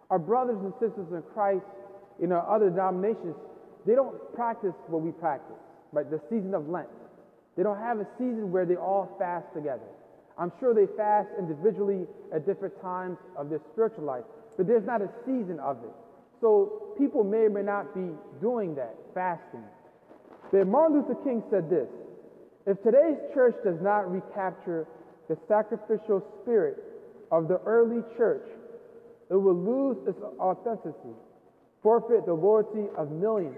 Our 0.09 0.17
brothers 0.17 0.57
and 0.63 0.73
sisters 0.79 1.07
in 1.11 1.21
Christ 1.33 1.65
in 2.23 2.31
our 2.31 2.47
other 2.49 2.69
denominations, 2.69 3.35
they 3.87 3.95
don't 3.95 4.13
practice 4.35 4.75
what 4.87 5.01
we 5.01 5.11
practice, 5.11 5.55
right? 5.93 6.09
The 6.11 6.19
season 6.29 6.53
of 6.53 6.67
Lent. 6.67 6.89
They 7.55 7.63
don't 7.63 7.79
have 7.79 7.99
a 7.99 8.07
season 8.19 8.51
where 8.51 8.65
they 8.65 8.75
all 8.75 9.15
fast 9.17 9.47
together. 9.55 9.87
I'm 10.37 10.51
sure 10.59 10.75
they 10.75 10.85
fast 10.95 11.29
individually 11.39 12.05
at 12.35 12.45
different 12.45 12.79
times 12.81 13.17
of 13.35 13.49
their 13.49 13.61
spiritual 13.71 14.03
life, 14.03 14.25
but 14.57 14.67
there's 14.67 14.85
not 14.85 15.01
a 15.01 15.09
season 15.25 15.59
of 15.59 15.77
it. 15.83 15.95
So 16.41 16.93
people 16.99 17.23
may 17.23 17.47
or 17.47 17.49
may 17.49 17.63
not 17.63 17.95
be 17.95 18.11
doing 18.39 18.75
that, 18.75 18.93
fasting. 19.15 19.63
But 20.51 20.67
Martin 20.67 21.01
Luther 21.01 21.15
King 21.23 21.41
said 21.49 21.69
this 21.69 21.87
If 22.67 22.83
today's 22.83 23.17
church 23.33 23.55
does 23.63 23.81
not 23.81 24.11
recapture 24.11 24.85
the 25.29 25.37
sacrificial 25.47 26.21
spirit 26.41 26.77
of 27.31 27.47
the 27.47 27.59
early 27.65 28.03
church, 28.17 28.45
it 29.31 29.35
will 29.35 29.57
lose 29.57 29.97
its 30.07 30.19
authenticity, 30.39 31.15
forfeit 31.81 32.25
the 32.25 32.33
loyalty 32.33 32.85
of 32.95 33.11
millions, 33.11 33.57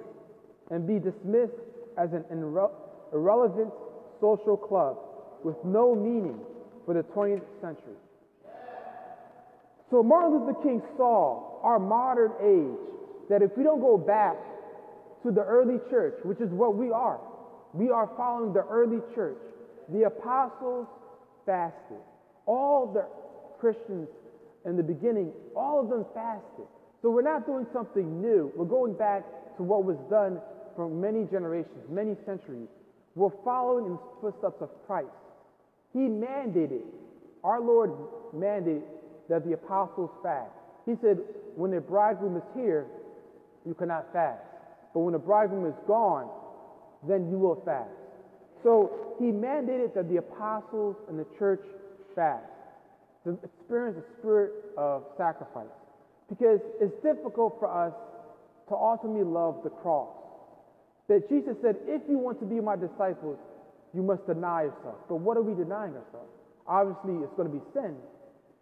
and 0.69 0.85
be 0.87 0.99
dismissed 0.99 1.53
as 1.97 2.13
an 2.13 2.23
irre- 2.31 2.71
irrelevant 3.13 3.71
social 4.19 4.57
club 4.57 4.97
with 5.43 5.55
no 5.63 5.95
meaning 5.95 6.39
for 6.85 6.93
the 6.93 7.03
20th 7.03 7.41
century. 7.61 7.95
So 9.89 10.03
Martin 10.03 10.45
Luther 10.45 10.61
King 10.61 10.81
saw 10.97 11.61
our 11.63 11.79
modern 11.79 12.31
age 12.41 12.79
that 13.29 13.41
if 13.41 13.51
we 13.57 13.63
don't 13.63 13.81
go 13.81 13.97
back 13.97 14.37
to 15.23 15.31
the 15.31 15.43
early 15.43 15.79
church, 15.89 16.15
which 16.23 16.39
is 16.39 16.49
what 16.51 16.75
we 16.75 16.91
are. 16.91 17.19
We 17.73 17.89
are 17.89 18.09
following 18.15 18.53
the 18.53 18.65
early 18.69 18.99
church. 19.13 19.37
The 19.89 20.03
apostles 20.03 20.87
fasted. 21.45 21.97
All 22.45 22.91
the 22.91 23.05
Christians 23.59 24.07
in 24.65 24.77
the 24.77 24.83
beginning, 24.83 25.31
all 25.55 25.81
of 25.81 25.89
them 25.89 26.05
fasted. 26.13 26.65
So 27.01 27.09
we're 27.09 27.21
not 27.21 27.45
doing 27.45 27.65
something 27.73 28.21
new. 28.21 28.51
We're 28.55 28.65
going 28.65 28.93
back 28.93 29.23
to 29.57 29.63
what 29.63 29.83
was 29.83 29.97
done 30.09 30.39
for 30.79 30.87
many 30.87 31.25
generations, 31.25 31.83
many 31.89 32.15
centuries. 32.25 32.69
We're 33.13 33.35
following 33.43 33.87
in 33.87 33.91
the 33.91 33.99
footsteps 34.21 34.61
of 34.61 34.69
Christ. 34.87 35.11
He 35.91 35.99
mandated, 35.99 36.83
our 37.43 37.59
Lord 37.59 37.91
mandated 38.33 38.83
that 39.27 39.45
the 39.45 39.55
apostles 39.55 40.09
fast. 40.23 40.53
He 40.85 40.93
said, 41.01 41.17
when 41.57 41.71
the 41.71 41.81
bridegroom 41.81 42.37
is 42.37 42.43
here, 42.55 42.85
you 43.65 43.73
cannot 43.73 44.07
fast. 44.13 44.39
But 44.93 45.01
when 45.01 45.11
the 45.11 45.19
bridegroom 45.19 45.65
is 45.65 45.75
gone, 45.85 46.29
then 47.05 47.29
you 47.29 47.37
will 47.37 47.61
fast. 47.65 47.89
So 48.63 49.17
he 49.19 49.25
mandated 49.25 49.93
that 49.95 50.07
the 50.07 50.15
apostles 50.15 50.95
and 51.09 51.19
the 51.19 51.27
church 51.37 51.59
fast 52.15 52.45
to 53.25 53.37
experience 53.43 53.97
the 53.97 54.17
spirit 54.17 54.53
of 54.77 55.03
sacrifice. 55.17 55.75
Because 56.29 56.61
it's 56.79 56.95
difficult 57.03 57.57
for 57.59 57.67
us 57.67 57.91
to 58.69 58.75
ultimately 58.75 59.25
love 59.25 59.59
the 59.65 59.71
cross. 59.71 60.18
That 61.09 61.27
Jesus 61.27 61.57
said, 61.63 61.75
if 61.87 62.03
you 62.07 62.19
want 62.19 62.39
to 62.39 62.45
be 62.45 62.61
my 62.61 62.75
disciples, 62.75 63.37
you 63.95 64.03
must 64.03 64.27
deny 64.27 64.69
yourself. 64.69 65.01
But 65.09 65.17
what 65.17 65.37
are 65.37 65.41
we 65.41 65.55
denying 65.57 65.97
ourselves? 65.97 66.29
Obviously, 66.67 67.25
it's 67.25 67.33
going 67.33 67.49
to 67.49 67.57
be 67.57 67.65
sin. 67.73 67.97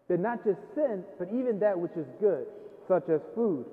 But 0.08 0.22
not 0.22 0.46
just 0.46 0.58
sin, 0.74 1.04
but 1.20 1.28
even 1.28 1.60
that 1.60 1.78
which 1.78 1.92
is 2.00 2.08
good, 2.22 2.48
such 2.88 3.04
as 3.10 3.20
food 3.36 3.66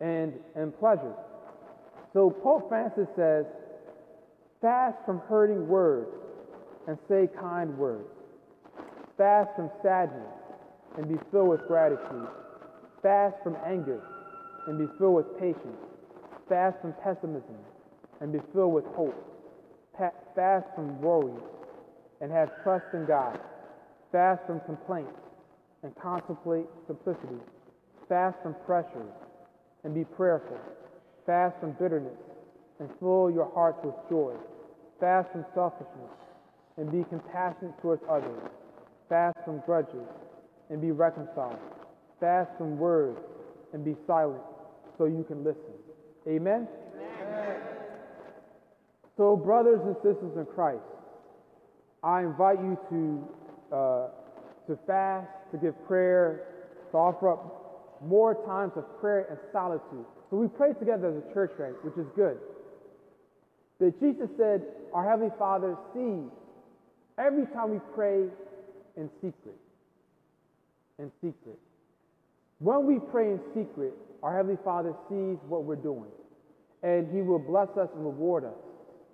and, 0.00 0.34
and 0.56 0.76
pleasure. 0.80 1.14
So 2.12 2.30
Pope 2.42 2.68
Francis 2.68 3.06
says, 3.14 3.46
fast 4.60 4.98
from 5.06 5.20
hurting 5.30 5.68
words 5.68 6.10
and 6.88 6.98
say 7.08 7.28
kind 7.38 7.78
words. 7.78 8.10
Fast 9.16 9.50
from 9.54 9.70
sadness 9.84 10.34
and 10.98 11.08
be 11.08 11.14
filled 11.30 11.48
with 11.48 11.60
gratitude. 11.68 12.26
Fast 13.02 13.36
from 13.44 13.56
anger 13.64 14.02
and 14.66 14.78
be 14.78 14.92
filled 14.98 15.14
with 15.14 15.38
patience. 15.38 15.78
Fast 16.48 16.80
from 16.80 16.92
pessimism 17.04 17.54
and 18.24 18.32
be 18.32 18.38
filled 18.54 18.72
with 18.72 18.86
hope. 18.96 19.14
Fast 20.34 20.66
from 20.74 20.98
worries 21.02 21.42
and 22.22 22.32
have 22.32 22.48
trust 22.62 22.86
in 22.94 23.04
God. 23.04 23.38
Fast 24.12 24.40
from 24.46 24.60
complaints 24.60 25.12
and 25.82 25.94
contemplate 25.96 26.64
simplicity. 26.86 27.36
Fast 28.08 28.38
from 28.42 28.56
pressures 28.64 29.12
and 29.84 29.94
be 29.94 30.04
prayerful. 30.04 30.58
Fast 31.26 31.54
from 31.60 31.72
bitterness 31.72 32.16
and 32.80 32.88
fill 32.98 33.30
your 33.30 33.52
hearts 33.52 33.78
with 33.84 33.94
joy. 34.08 34.32
Fast 34.98 35.30
from 35.30 35.44
selfishness 35.54 36.16
and 36.78 36.90
be 36.90 37.04
compassionate 37.10 37.78
towards 37.82 38.02
others. 38.08 38.40
Fast 39.10 39.36
from 39.44 39.60
grudges 39.66 40.08
and 40.70 40.80
be 40.80 40.92
reconciled. 40.92 41.58
Fast 42.20 42.48
from 42.56 42.78
words 42.78 43.20
and 43.74 43.84
be 43.84 43.94
silent 44.06 44.40
so 44.96 45.04
you 45.04 45.26
can 45.28 45.44
listen. 45.44 45.74
Amen. 46.26 46.66
So, 49.16 49.36
brothers 49.36 49.80
and 49.84 49.94
sisters 49.96 50.36
in 50.36 50.46
Christ, 50.54 50.82
I 52.02 52.22
invite 52.22 52.58
you 52.58 52.78
to, 52.90 53.76
uh, 53.76 54.08
to 54.66 54.78
fast, 54.86 55.28
to 55.52 55.58
give 55.58 55.74
prayer, 55.86 56.46
to 56.90 56.96
offer 56.96 57.30
up 57.30 58.00
more 58.02 58.34
times 58.46 58.72
of 58.76 58.84
prayer 59.00 59.26
and 59.30 59.38
solitude. 59.52 60.04
So 60.30 60.36
we 60.36 60.48
pray 60.48 60.72
together 60.72 61.08
as 61.08 61.22
a 61.30 61.34
church, 61.34 61.52
right, 61.58 61.72
which 61.84 61.96
is 61.96 62.10
good. 62.16 62.38
But 63.78 63.98
Jesus 64.00 64.28
said, 64.36 64.62
Our 64.92 65.08
Heavenly 65.08 65.32
Father 65.38 65.76
sees 65.92 66.30
every 67.18 67.46
time 67.46 67.70
we 67.70 67.80
pray 67.94 68.26
in 68.96 69.10
secret. 69.20 69.58
In 70.98 71.10
secret. 71.20 71.58
When 72.58 72.86
we 72.86 72.98
pray 73.10 73.32
in 73.32 73.40
secret, 73.54 73.94
our 74.22 74.36
Heavenly 74.36 74.58
Father 74.64 74.94
sees 75.08 75.38
what 75.48 75.64
we're 75.64 75.76
doing. 75.76 76.10
And 76.82 77.12
He 77.14 77.22
will 77.22 77.38
bless 77.38 77.68
us 77.76 77.88
and 77.94 78.04
reward 78.04 78.44
us, 78.44 78.58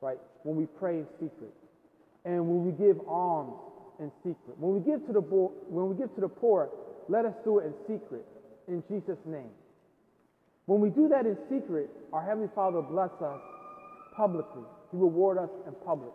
right, 0.00 0.18
when 0.42 0.56
we 0.56 0.66
pray 0.66 0.98
in 0.98 1.06
secret. 1.14 1.52
And 2.24 2.46
when 2.46 2.64
we 2.64 2.72
give 2.72 3.00
alms 3.08 3.54
in 3.98 4.10
secret. 4.22 4.58
When 4.58 4.74
we 4.74 4.80
give 4.80 5.06
to 5.06 5.12
the, 5.12 5.20
when 5.20 5.88
we 5.88 5.96
give 5.96 6.14
to 6.14 6.20
the 6.20 6.28
poor, 6.28 6.70
let 7.08 7.24
us 7.24 7.34
do 7.44 7.58
it 7.58 7.66
in 7.66 7.74
secret, 7.86 8.24
in 8.68 8.82
Jesus' 8.88 9.18
name. 9.24 9.50
When 10.66 10.80
we 10.80 10.90
do 10.90 11.08
that 11.08 11.26
in 11.26 11.36
secret, 11.50 11.90
our 12.12 12.22
Heavenly 12.22 12.48
Father 12.54 12.80
bless 12.80 13.10
us 13.20 13.40
publicly. 14.16 14.62
He 14.92 14.96
reward 14.96 15.38
us 15.38 15.50
in 15.66 15.74
public. 15.84 16.12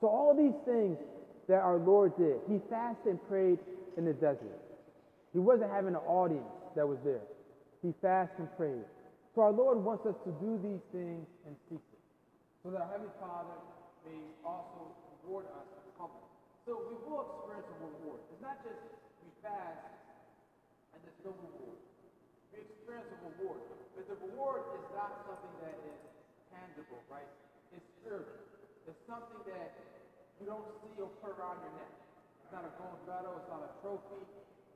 So 0.00 0.08
all 0.08 0.34
these 0.36 0.56
things 0.64 0.98
that 1.48 1.60
our 1.60 1.78
Lord 1.78 2.16
did, 2.16 2.38
He 2.48 2.60
fasted 2.70 3.16
and 3.16 3.28
prayed 3.28 3.58
in 3.96 4.04
the 4.04 4.12
desert. 4.12 4.60
He 5.32 5.38
wasn't 5.38 5.70
having 5.70 5.94
an 5.94 6.04
audience 6.06 6.46
that 6.76 6.86
was 6.86 6.98
there. 7.04 7.22
He 7.82 7.92
fasted 8.02 8.38
and 8.38 8.56
prayed. 8.56 8.84
So 9.34 9.42
our 9.42 9.52
Lord 9.52 9.82
wants 9.82 10.06
us 10.06 10.14
to 10.24 10.30
do 10.42 10.58
these 10.62 10.82
things 10.92 11.26
in 11.46 11.54
secret, 11.68 11.89
so 12.60 12.68
that 12.68 12.84
our 12.84 12.90
Heavenly 12.92 13.16
Father 13.16 13.56
may 14.04 14.20
also 14.44 14.92
reward 15.24 15.48
us 15.56 15.68
in 15.80 15.88
public. 15.96 16.24
So 16.68 16.76
we 16.92 16.96
will 17.08 17.24
experience 17.24 17.68
a 17.72 17.76
reward. 17.80 18.20
It's 18.28 18.44
not 18.44 18.60
just 18.60 18.80
we 19.24 19.32
fast 19.40 19.80
and 20.92 20.98
there's 21.00 21.22
no 21.24 21.32
reward. 21.32 21.80
We 22.52 22.60
experience 22.60 23.08
a 23.16 23.18
reward. 23.32 23.64
But 23.96 24.04
the 24.12 24.18
reward 24.28 24.64
is 24.76 24.84
not 24.92 25.24
something 25.24 25.54
that 25.64 25.76
is 25.88 26.00
tangible, 26.52 27.00
right? 27.08 27.28
It's 27.72 27.88
spiritual. 28.04 28.44
It's 28.84 29.02
something 29.08 29.40
that 29.48 29.70
you 30.40 30.44
don't 30.44 30.68
see 30.84 31.00
or 31.00 31.08
put 31.24 31.32
around 31.36 31.64
your 31.64 31.74
neck. 31.80 31.92
It's 32.44 32.52
not 32.52 32.64
a 32.68 32.72
gold 32.76 33.00
medal, 33.08 33.40
it's 33.40 33.48
not 33.48 33.62
a 33.64 33.72
trophy, 33.80 34.20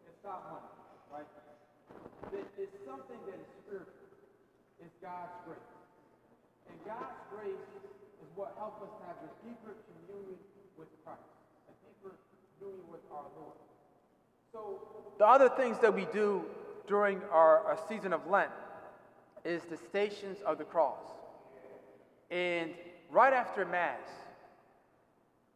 it's 0.09 0.23
not 0.23 0.41
money, 0.47 0.73
right? 1.11 1.29
It's 2.33 2.79
something 2.87 3.21
that 3.29 3.37
is 3.37 3.51
spiritual. 3.67 4.09
It's 4.81 4.95
God's 5.03 5.35
grace. 5.45 5.84
And 6.75 6.83
God's 6.83 7.23
grace 7.31 7.67
is 8.19 8.31
what 8.35 8.55
helps 8.59 8.83
us 8.83 8.91
to 8.99 9.03
have 9.07 9.19
a 9.23 9.31
deeper 9.47 9.79
communion 9.87 10.43
with 10.75 10.91
Christ, 11.07 11.23
a 11.71 11.75
deeper 11.87 12.19
communion 12.59 12.83
with 12.91 13.07
our 13.15 13.31
Lord. 13.39 13.55
So 14.51 14.83
the 15.19 15.27
other 15.27 15.49
things 15.49 15.79
that 15.79 15.95
we 15.95 16.07
do 16.13 16.45
during 16.87 17.23
our, 17.31 17.61
our 17.61 17.79
season 17.89 18.13
of 18.13 18.27
Lent 18.27 18.51
is 19.45 19.63
the 19.71 19.77
stations 19.77 20.39
of 20.45 20.59
the 20.59 20.65
cross. 20.65 20.99
And 22.31 22.71
right 23.11 23.33
after 23.33 23.65
Mass, 23.65 24.01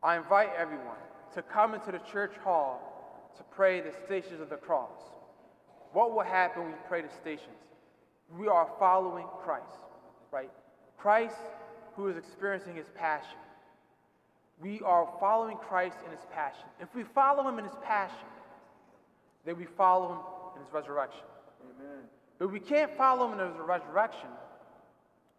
I 0.03 0.17
invite 0.17 0.51
everyone 0.57 1.03
to 1.35 1.43
come 1.43 1.75
into 1.75 1.91
the 1.91 1.99
church 1.99 2.37
hall 2.45 3.33
to 3.37 3.43
pray 3.45 3.81
the 3.81 3.93
stations 4.07 4.41
of 4.41 4.51
the 4.51 4.57
cross. 4.57 4.93
What 5.93 6.13
will 6.13 6.23
happen 6.23 6.63
when 6.63 6.73
we 6.73 6.79
pray 6.87 7.03
the 7.03 7.09
stations? 7.21 7.57
We 8.39 8.47
are 8.47 8.69
following 8.79 9.27
Christ, 9.43 9.65
right? 10.31 10.51
Christ 10.99 11.37
who 11.97 12.09
is 12.09 12.17
experiencing 12.17 12.75
his 12.75 12.87
passion. 12.95 13.39
We 14.61 14.81
are 14.81 15.09
following 15.21 15.57
Christ 15.57 15.97
in 16.05 16.11
his 16.11 16.25
passion. 16.33 16.65
If 16.81 16.95
we 16.95 17.05
follow 17.05 17.49
him 17.49 17.59
in 17.59 17.65
his 17.65 17.77
passion, 17.85 18.27
then 19.45 19.57
we 19.57 19.65
follow 19.65 20.13
him 20.13 20.19
in 20.57 20.65
his 20.65 20.73
resurrection. 20.73 21.23
Amen. 21.63 22.05
But 22.39 22.53
we 22.53 22.61
can't 22.61 22.97
follow 22.97 23.33
him 23.33 23.39
in 23.39 23.47
his 23.47 23.57
resurrection 23.59 24.29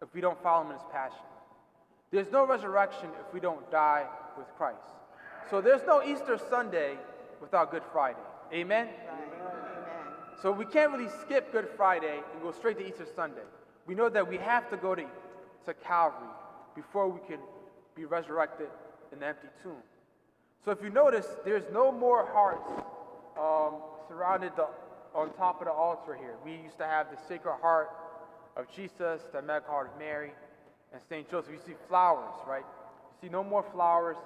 if 0.02 0.08
we 0.14 0.20
don't 0.20 0.42
follow 0.42 0.64
him 0.64 0.72
in 0.72 0.78
his 0.78 0.86
passion. 0.90 1.18
There's 2.10 2.32
no 2.32 2.46
resurrection 2.46 3.10
if 3.26 3.32
we 3.32 3.40
don't 3.40 3.70
die 3.70 4.06
with 4.36 4.46
Christ. 4.56 4.78
So 5.50 5.60
there's 5.60 5.82
no 5.86 6.02
Easter 6.02 6.38
Sunday 6.48 6.96
without 7.40 7.70
Good 7.70 7.82
Friday. 7.92 8.18
Amen? 8.52 8.88
Amen. 8.88 9.30
So 10.42 10.50
we 10.50 10.64
can't 10.64 10.92
really 10.92 11.10
skip 11.20 11.52
Good 11.52 11.68
Friday 11.76 12.20
and 12.32 12.42
go 12.42 12.52
straight 12.52 12.78
to 12.78 12.86
Easter 12.86 13.06
Sunday. 13.14 13.42
We 13.86 13.94
know 13.94 14.08
that 14.08 14.26
we 14.26 14.38
have 14.38 14.70
to 14.70 14.76
go 14.76 14.94
to, 14.94 15.04
to 15.66 15.74
Calvary 15.74 16.28
before 16.74 17.08
we 17.08 17.20
can 17.26 17.38
be 17.94 18.04
resurrected 18.04 18.68
in 19.12 19.20
the 19.20 19.26
empty 19.26 19.48
tomb. 19.62 19.82
So 20.64 20.70
if 20.70 20.82
you 20.82 20.90
notice, 20.90 21.26
there's 21.44 21.64
no 21.72 21.90
more 21.90 22.26
hearts 22.26 22.70
um, 23.38 23.80
surrounded 24.08 24.52
the, 24.56 24.66
on 25.14 25.32
top 25.34 25.60
of 25.60 25.66
the 25.66 25.72
altar 25.72 26.14
here. 26.14 26.34
We 26.44 26.52
used 26.52 26.78
to 26.78 26.84
have 26.84 27.06
the 27.10 27.16
Sacred 27.28 27.56
Heart 27.60 27.90
of 28.56 28.66
Jesus, 28.74 29.22
the 29.32 29.38
Immaculate 29.38 29.70
Heart 29.70 29.90
of 29.94 29.98
Mary, 29.98 30.32
and 30.92 31.00
St. 31.08 31.30
Joseph. 31.30 31.52
You 31.52 31.60
see 31.64 31.76
flowers, 31.88 32.34
right? 32.46 32.64
You 33.22 33.28
see 33.28 33.32
no 33.32 33.42
more 33.42 33.64
flowers 33.72 34.16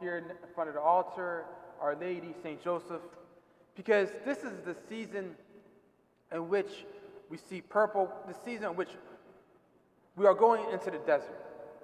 here 0.00 0.18
in 0.18 0.24
front 0.54 0.68
of 0.68 0.74
the 0.74 0.80
altar, 0.80 1.44
Our 1.80 1.96
Lady, 1.96 2.34
St. 2.42 2.62
Joseph, 2.62 3.02
because 3.74 4.10
this 4.24 4.38
is 4.38 4.52
the 4.64 4.76
season 4.88 5.34
in 6.32 6.48
which 6.48 6.70
we 7.28 7.36
see 7.36 7.60
purple, 7.60 8.12
the 8.28 8.34
season 8.44 8.70
in 8.70 8.76
which 8.76 8.90
we 10.16 10.26
are 10.26 10.34
going 10.34 10.64
into 10.72 10.90
the 10.90 10.98
desert. 10.98 11.38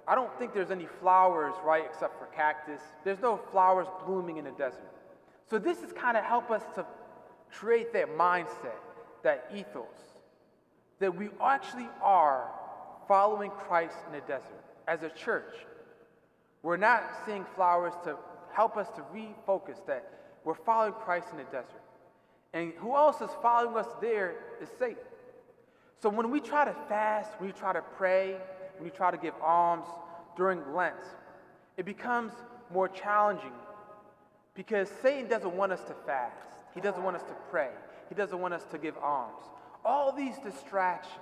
I 0.07 0.15
don't 0.15 0.33
think 0.39 0.53
there's 0.53 0.71
any 0.71 0.87
flowers, 1.01 1.53
right, 1.65 1.83
except 1.85 2.17
for 2.17 2.27
cactus. 2.27 2.81
There's 3.03 3.19
no 3.19 3.37
flowers 3.51 3.87
blooming 4.05 4.37
in 4.37 4.45
the 4.45 4.51
desert. 4.51 4.91
So 5.49 5.57
this 5.57 5.79
is 5.79 5.91
kind 5.91 6.15
of 6.15 6.23
help 6.23 6.49
us 6.49 6.63
to 6.75 6.85
create 7.51 7.91
that 7.93 8.09
mindset, 8.17 8.79
that 9.23 9.49
ethos, 9.53 9.85
that 10.99 11.15
we 11.15 11.29
actually 11.41 11.87
are 12.01 12.49
following 13.07 13.51
Christ 13.51 13.95
in 14.07 14.13
the 14.13 14.21
desert. 14.21 14.63
As 14.87 15.03
a 15.03 15.09
church, 15.09 15.53
we're 16.63 16.77
not 16.77 17.03
seeing 17.25 17.45
flowers 17.55 17.93
to 18.03 18.15
help 18.53 18.77
us 18.77 18.87
to 18.95 19.01
refocus 19.13 19.85
that 19.87 20.09
we're 20.43 20.55
following 20.55 20.93
Christ 20.93 21.27
in 21.31 21.37
the 21.37 21.43
desert. 21.45 21.81
And 22.53 22.73
who 22.77 22.95
else 22.95 23.21
is 23.21 23.29
following 23.41 23.75
us 23.77 23.87
there 24.01 24.35
is 24.61 24.69
Satan. 24.79 24.97
So 25.99 26.09
when 26.09 26.29
we 26.29 26.39
try 26.39 26.65
to 26.65 26.75
fast, 26.87 27.31
when 27.39 27.49
we 27.49 27.53
try 27.53 27.73
to 27.73 27.81
pray, 27.97 28.37
when 28.77 28.83
we 28.83 28.91
try 28.91 29.11
to 29.11 29.17
give 29.17 29.33
alms 29.41 29.87
during 30.35 30.73
Lent, 30.73 30.95
it 31.75 31.85
becomes 31.85 32.33
more 32.71 32.87
challenging 32.87 33.53
because 34.53 34.89
Satan 35.01 35.27
doesn't 35.27 35.55
want 35.55 35.71
us 35.71 35.83
to 35.85 35.95
fast. 36.05 36.35
He 36.75 36.81
doesn't 36.81 37.03
want 37.03 37.15
us 37.15 37.23
to 37.23 37.33
pray. 37.49 37.69
He 38.09 38.15
doesn't 38.15 38.39
want 38.39 38.53
us 38.53 38.63
to 38.71 38.77
give 38.77 38.97
alms. 38.97 39.43
All 39.83 40.11
these 40.11 40.37
distractions, 40.39 41.13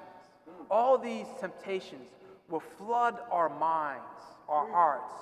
all 0.70 0.98
these 0.98 1.28
temptations 1.40 2.10
will 2.50 2.64
flood 2.78 3.18
our 3.32 3.50
minds, 3.50 4.04
our 4.50 4.70
hearts. 4.70 5.14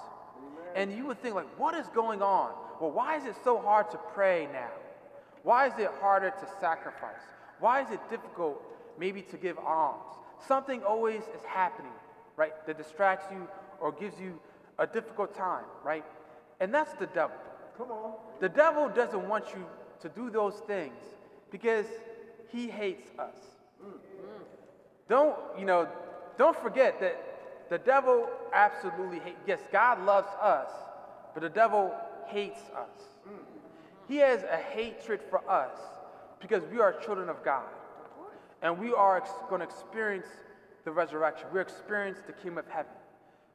And 0.76 0.92
you 0.92 1.06
would 1.06 1.22
think 1.22 1.36
like, 1.36 1.60
what 1.60 1.76
is 1.76 1.88
going 1.88 2.22
on? 2.22 2.52
Well, 2.80 2.92
why 2.92 3.18
is 3.18 3.26
it 3.26 3.36
so 3.44 3.60
hard 3.60 3.92
to 3.92 3.98
pray 4.14 4.48
now? 4.52 4.72
Why 5.44 5.68
is 5.68 5.74
it 5.78 5.90
harder 6.00 6.32
to 6.32 6.48
sacrifice? 6.60 7.22
Why 7.60 7.82
is 7.82 7.92
it 7.92 8.00
difficult 8.10 8.62
maybe 9.00 9.22
to 9.22 9.38
give 9.38 9.58
alms? 9.58 10.04
Something 10.48 10.84
always 10.84 11.22
is 11.22 11.44
happening, 11.48 11.92
right, 12.36 12.54
that 12.68 12.78
distracts 12.78 13.28
you 13.32 13.48
or 13.80 13.92
gives 13.92 14.20
you 14.20 14.40
a 14.80 14.88
difficult 14.88 15.36
time, 15.36 15.66
right? 15.84 16.06
And 16.60 16.74
that's 16.74 16.94
the 16.94 17.08
devil. 17.08 17.38
Come 17.78 17.92
on. 17.92 18.14
The 18.40 18.50
devil 18.50 18.90
doesn't 18.90 19.28
want 19.28 19.46
you 19.56 19.66
to 20.02 20.10
do 20.10 20.30
those 20.30 20.56
things 20.68 21.00
because 21.52 21.86
he 22.50 22.68
hates 22.68 23.08
us. 23.18 23.36
Don't, 25.10 25.36
you 25.58 25.66
know, 25.66 25.88
don't 26.38 26.58
forget 26.58 27.00
that 27.02 27.34
the 27.70 27.78
devil 27.78 28.28
absolutely 28.54 29.20
hates, 29.20 29.40
yes, 29.48 29.60
God 29.72 30.06
loves 30.06 30.30
us, 30.42 30.70
but 31.34 31.42
the 31.42 31.50
devil 31.50 31.94
hates 32.28 32.62
us. 32.76 33.30
He 34.08 34.18
has 34.18 34.44
a 34.44 34.58
hatred 34.58 35.22
for 35.30 35.50
us 35.50 35.78
because 36.40 36.64
we 36.72 36.80
are 36.80 36.94
children 36.94 37.30
of 37.30 37.44
God. 37.44 37.64
And 38.64 38.80
we 38.80 38.94
are 38.94 39.18
ex- 39.18 39.30
going 39.50 39.60
to 39.60 39.68
experience 39.68 40.28
the 40.86 40.92
resurrection. 40.92 41.48
We 41.54 41.60
experience 41.62 42.20
the 42.26 42.34
kingdom 42.34 42.58
of 42.60 42.68
heaven. 42.68 42.92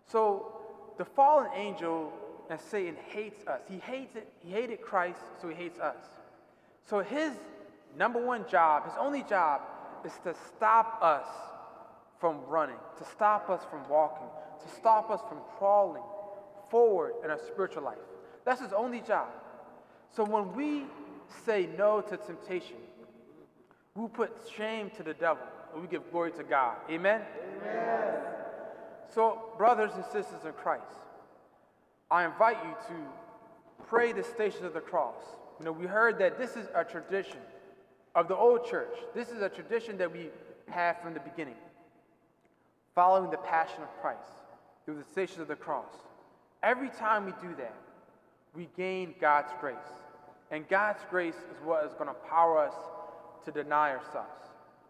So 0.06 0.52
the 0.98 1.04
fallen 1.04 1.50
angel 1.54 2.12
and 2.50 2.60
Satan 2.60 2.96
hates 3.08 3.46
us. 3.46 3.60
He 3.68 3.78
hates 3.78 4.16
it. 4.16 4.28
He 4.40 4.50
hated 4.50 4.80
Christ, 4.80 5.20
so 5.40 5.48
he 5.48 5.54
hates 5.54 5.78
us. 5.80 5.96
So 6.84 7.00
his 7.00 7.32
number 7.96 8.24
one 8.24 8.48
job, 8.48 8.84
his 8.84 8.94
only 8.98 9.22
job, 9.22 9.62
is 10.04 10.12
to 10.24 10.34
stop 10.46 10.98
us 11.02 11.26
from 12.20 12.40
running, 12.46 12.76
to 12.98 13.04
stop 13.04 13.50
us 13.50 13.62
from 13.70 13.88
walking, 13.88 14.26
to 14.62 14.76
stop 14.76 15.10
us 15.10 15.20
from 15.28 15.38
crawling 15.58 16.02
forward 16.70 17.12
in 17.24 17.30
our 17.30 17.38
spiritual 17.38 17.82
life. 17.82 17.98
That's 18.44 18.60
his 18.60 18.72
only 18.72 19.00
job. 19.00 19.28
So 20.10 20.24
when 20.24 20.54
we 20.54 20.84
say 21.44 21.68
no 21.76 22.00
to 22.00 22.16
temptation, 22.16 22.76
we 23.98 24.08
put 24.08 24.30
shame 24.56 24.90
to 24.96 25.02
the 25.02 25.14
devil 25.14 25.42
and 25.72 25.82
we 25.82 25.88
give 25.88 26.10
glory 26.12 26.30
to 26.32 26.44
God. 26.44 26.76
Amen? 26.88 27.20
Amen. 27.60 28.14
So, 29.12 29.52
brothers 29.58 29.90
and 29.94 30.04
sisters 30.04 30.44
in 30.44 30.52
Christ, 30.52 30.84
I 32.10 32.24
invite 32.24 32.58
you 32.64 32.94
to 32.94 33.84
pray 33.86 34.12
the 34.12 34.22
stations 34.22 34.64
of 34.64 34.74
the 34.74 34.80
cross. 34.80 35.16
You 35.58 35.64
know, 35.64 35.72
we 35.72 35.86
heard 35.86 36.18
that 36.20 36.38
this 36.38 36.56
is 36.56 36.68
a 36.74 36.84
tradition 36.84 37.38
of 38.14 38.28
the 38.28 38.36
old 38.36 38.66
church. 38.66 38.94
This 39.14 39.30
is 39.30 39.42
a 39.42 39.48
tradition 39.48 39.98
that 39.98 40.12
we 40.12 40.28
have 40.68 41.00
from 41.00 41.14
the 41.14 41.20
beginning. 41.20 41.56
Following 42.94 43.30
the 43.30 43.38
passion 43.38 43.82
of 43.82 43.88
Christ 44.00 44.32
through 44.84 44.98
the 44.98 45.04
stations 45.04 45.40
of 45.40 45.48
the 45.48 45.56
cross. 45.56 45.92
Every 46.62 46.90
time 46.90 47.26
we 47.26 47.32
do 47.42 47.54
that, 47.56 47.74
we 48.54 48.68
gain 48.76 49.14
God's 49.20 49.52
grace. 49.60 49.76
And 50.50 50.68
God's 50.68 51.02
grace 51.10 51.34
is 51.34 51.64
what 51.64 51.84
is 51.84 51.92
going 51.94 52.08
to 52.08 52.14
power 52.28 52.58
us 52.58 52.74
to 53.44 53.52
deny 53.52 53.90
ourselves, 53.90 54.46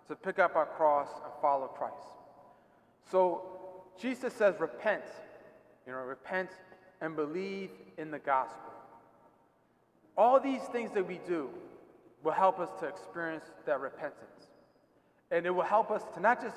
to 0.08 0.16
pick 0.16 0.38
up 0.38 0.56
our 0.56 0.66
cross 0.66 1.08
and 1.24 1.32
follow 1.40 1.66
Christ. 1.66 1.94
So 3.10 3.42
Jesus 3.98 4.32
says, 4.32 4.54
repent. 4.58 5.04
You 5.86 5.92
know, 5.92 5.98
repent 6.00 6.50
and 7.00 7.16
believe 7.16 7.70
in 7.96 8.10
the 8.10 8.18
gospel. 8.18 8.72
All 10.16 10.40
these 10.40 10.62
things 10.72 10.90
that 10.92 11.06
we 11.06 11.20
do 11.26 11.48
will 12.22 12.32
help 12.32 12.58
us 12.58 12.68
to 12.80 12.86
experience 12.86 13.44
that 13.66 13.80
repentance. 13.80 14.48
And 15.30 15.46
it 15.46 15.50
will 15.50 15.62
help 15.62 15.90
us 15.90 16.02
to 16.14 16.20
not 16.20 16.42
just 16.42 16.56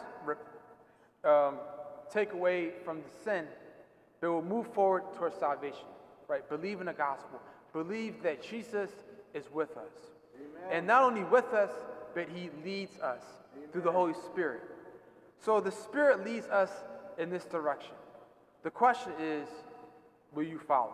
um, 1.23 1.55
take 2.11 2.33
away 2.33 2.71
from 2.83 2.97
the 2.97 3.23
sin, 3.23 3.45
but 4.19 4.31
will 4.31 4.41
move 4.41 4.67
forward 4.73 5.03
towards 5.15 5.37
salvation, 5.37 5.85
right? 6.27 6.47
Believe 6.49 6.79
in 6.79 6.87
the 6.87 6.93
gospel. 6.93 7.39
Believe 7.73 8.21
that 8.23 8.41
Jesus 8.41 8.89
is 9.33 9.45
with 9.53 9.77
us. 9.77 10.11
Amen. 10.41 10.77
And 10.77 10.87
not 10.87 11.03
only 11.03 11.23
with 11.23 11.53
us, 11.53 11.71
but 12.13 12.27
he 12.29 12.49
leads 12.63 12.99
us 12.99 13.23
Amen. 13.55 13.69
through 13.71 13.81
the 13.81 13.91
Holy 13.91 14.13
Spirit. 14.13 14.61
So 15.39 15.59
the 15.59 15.71
Spirit 15.71 16.25
leads 16.25 16.47
us 16.47 16.69
in 17.17 17.29
this 17.29 17.45
direction. 17.45 17.95
The 18.63 18.71
question 18.71 19.13
is, 19.19 19.47
will 20.33 20.43
you 20.43 20.59
follow? 20.59 20.93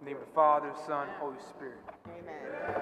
In 0.00 0.04
the 0.04 0.10
name 0.12 0.20
of 0.20 0.28
the 0.28 0.34
Father, 0.34 0.72
Son, 0.86 1.08
Holy 1.18 1.40
Spirit. 1.50 1.78
Amen. 2.06 2.77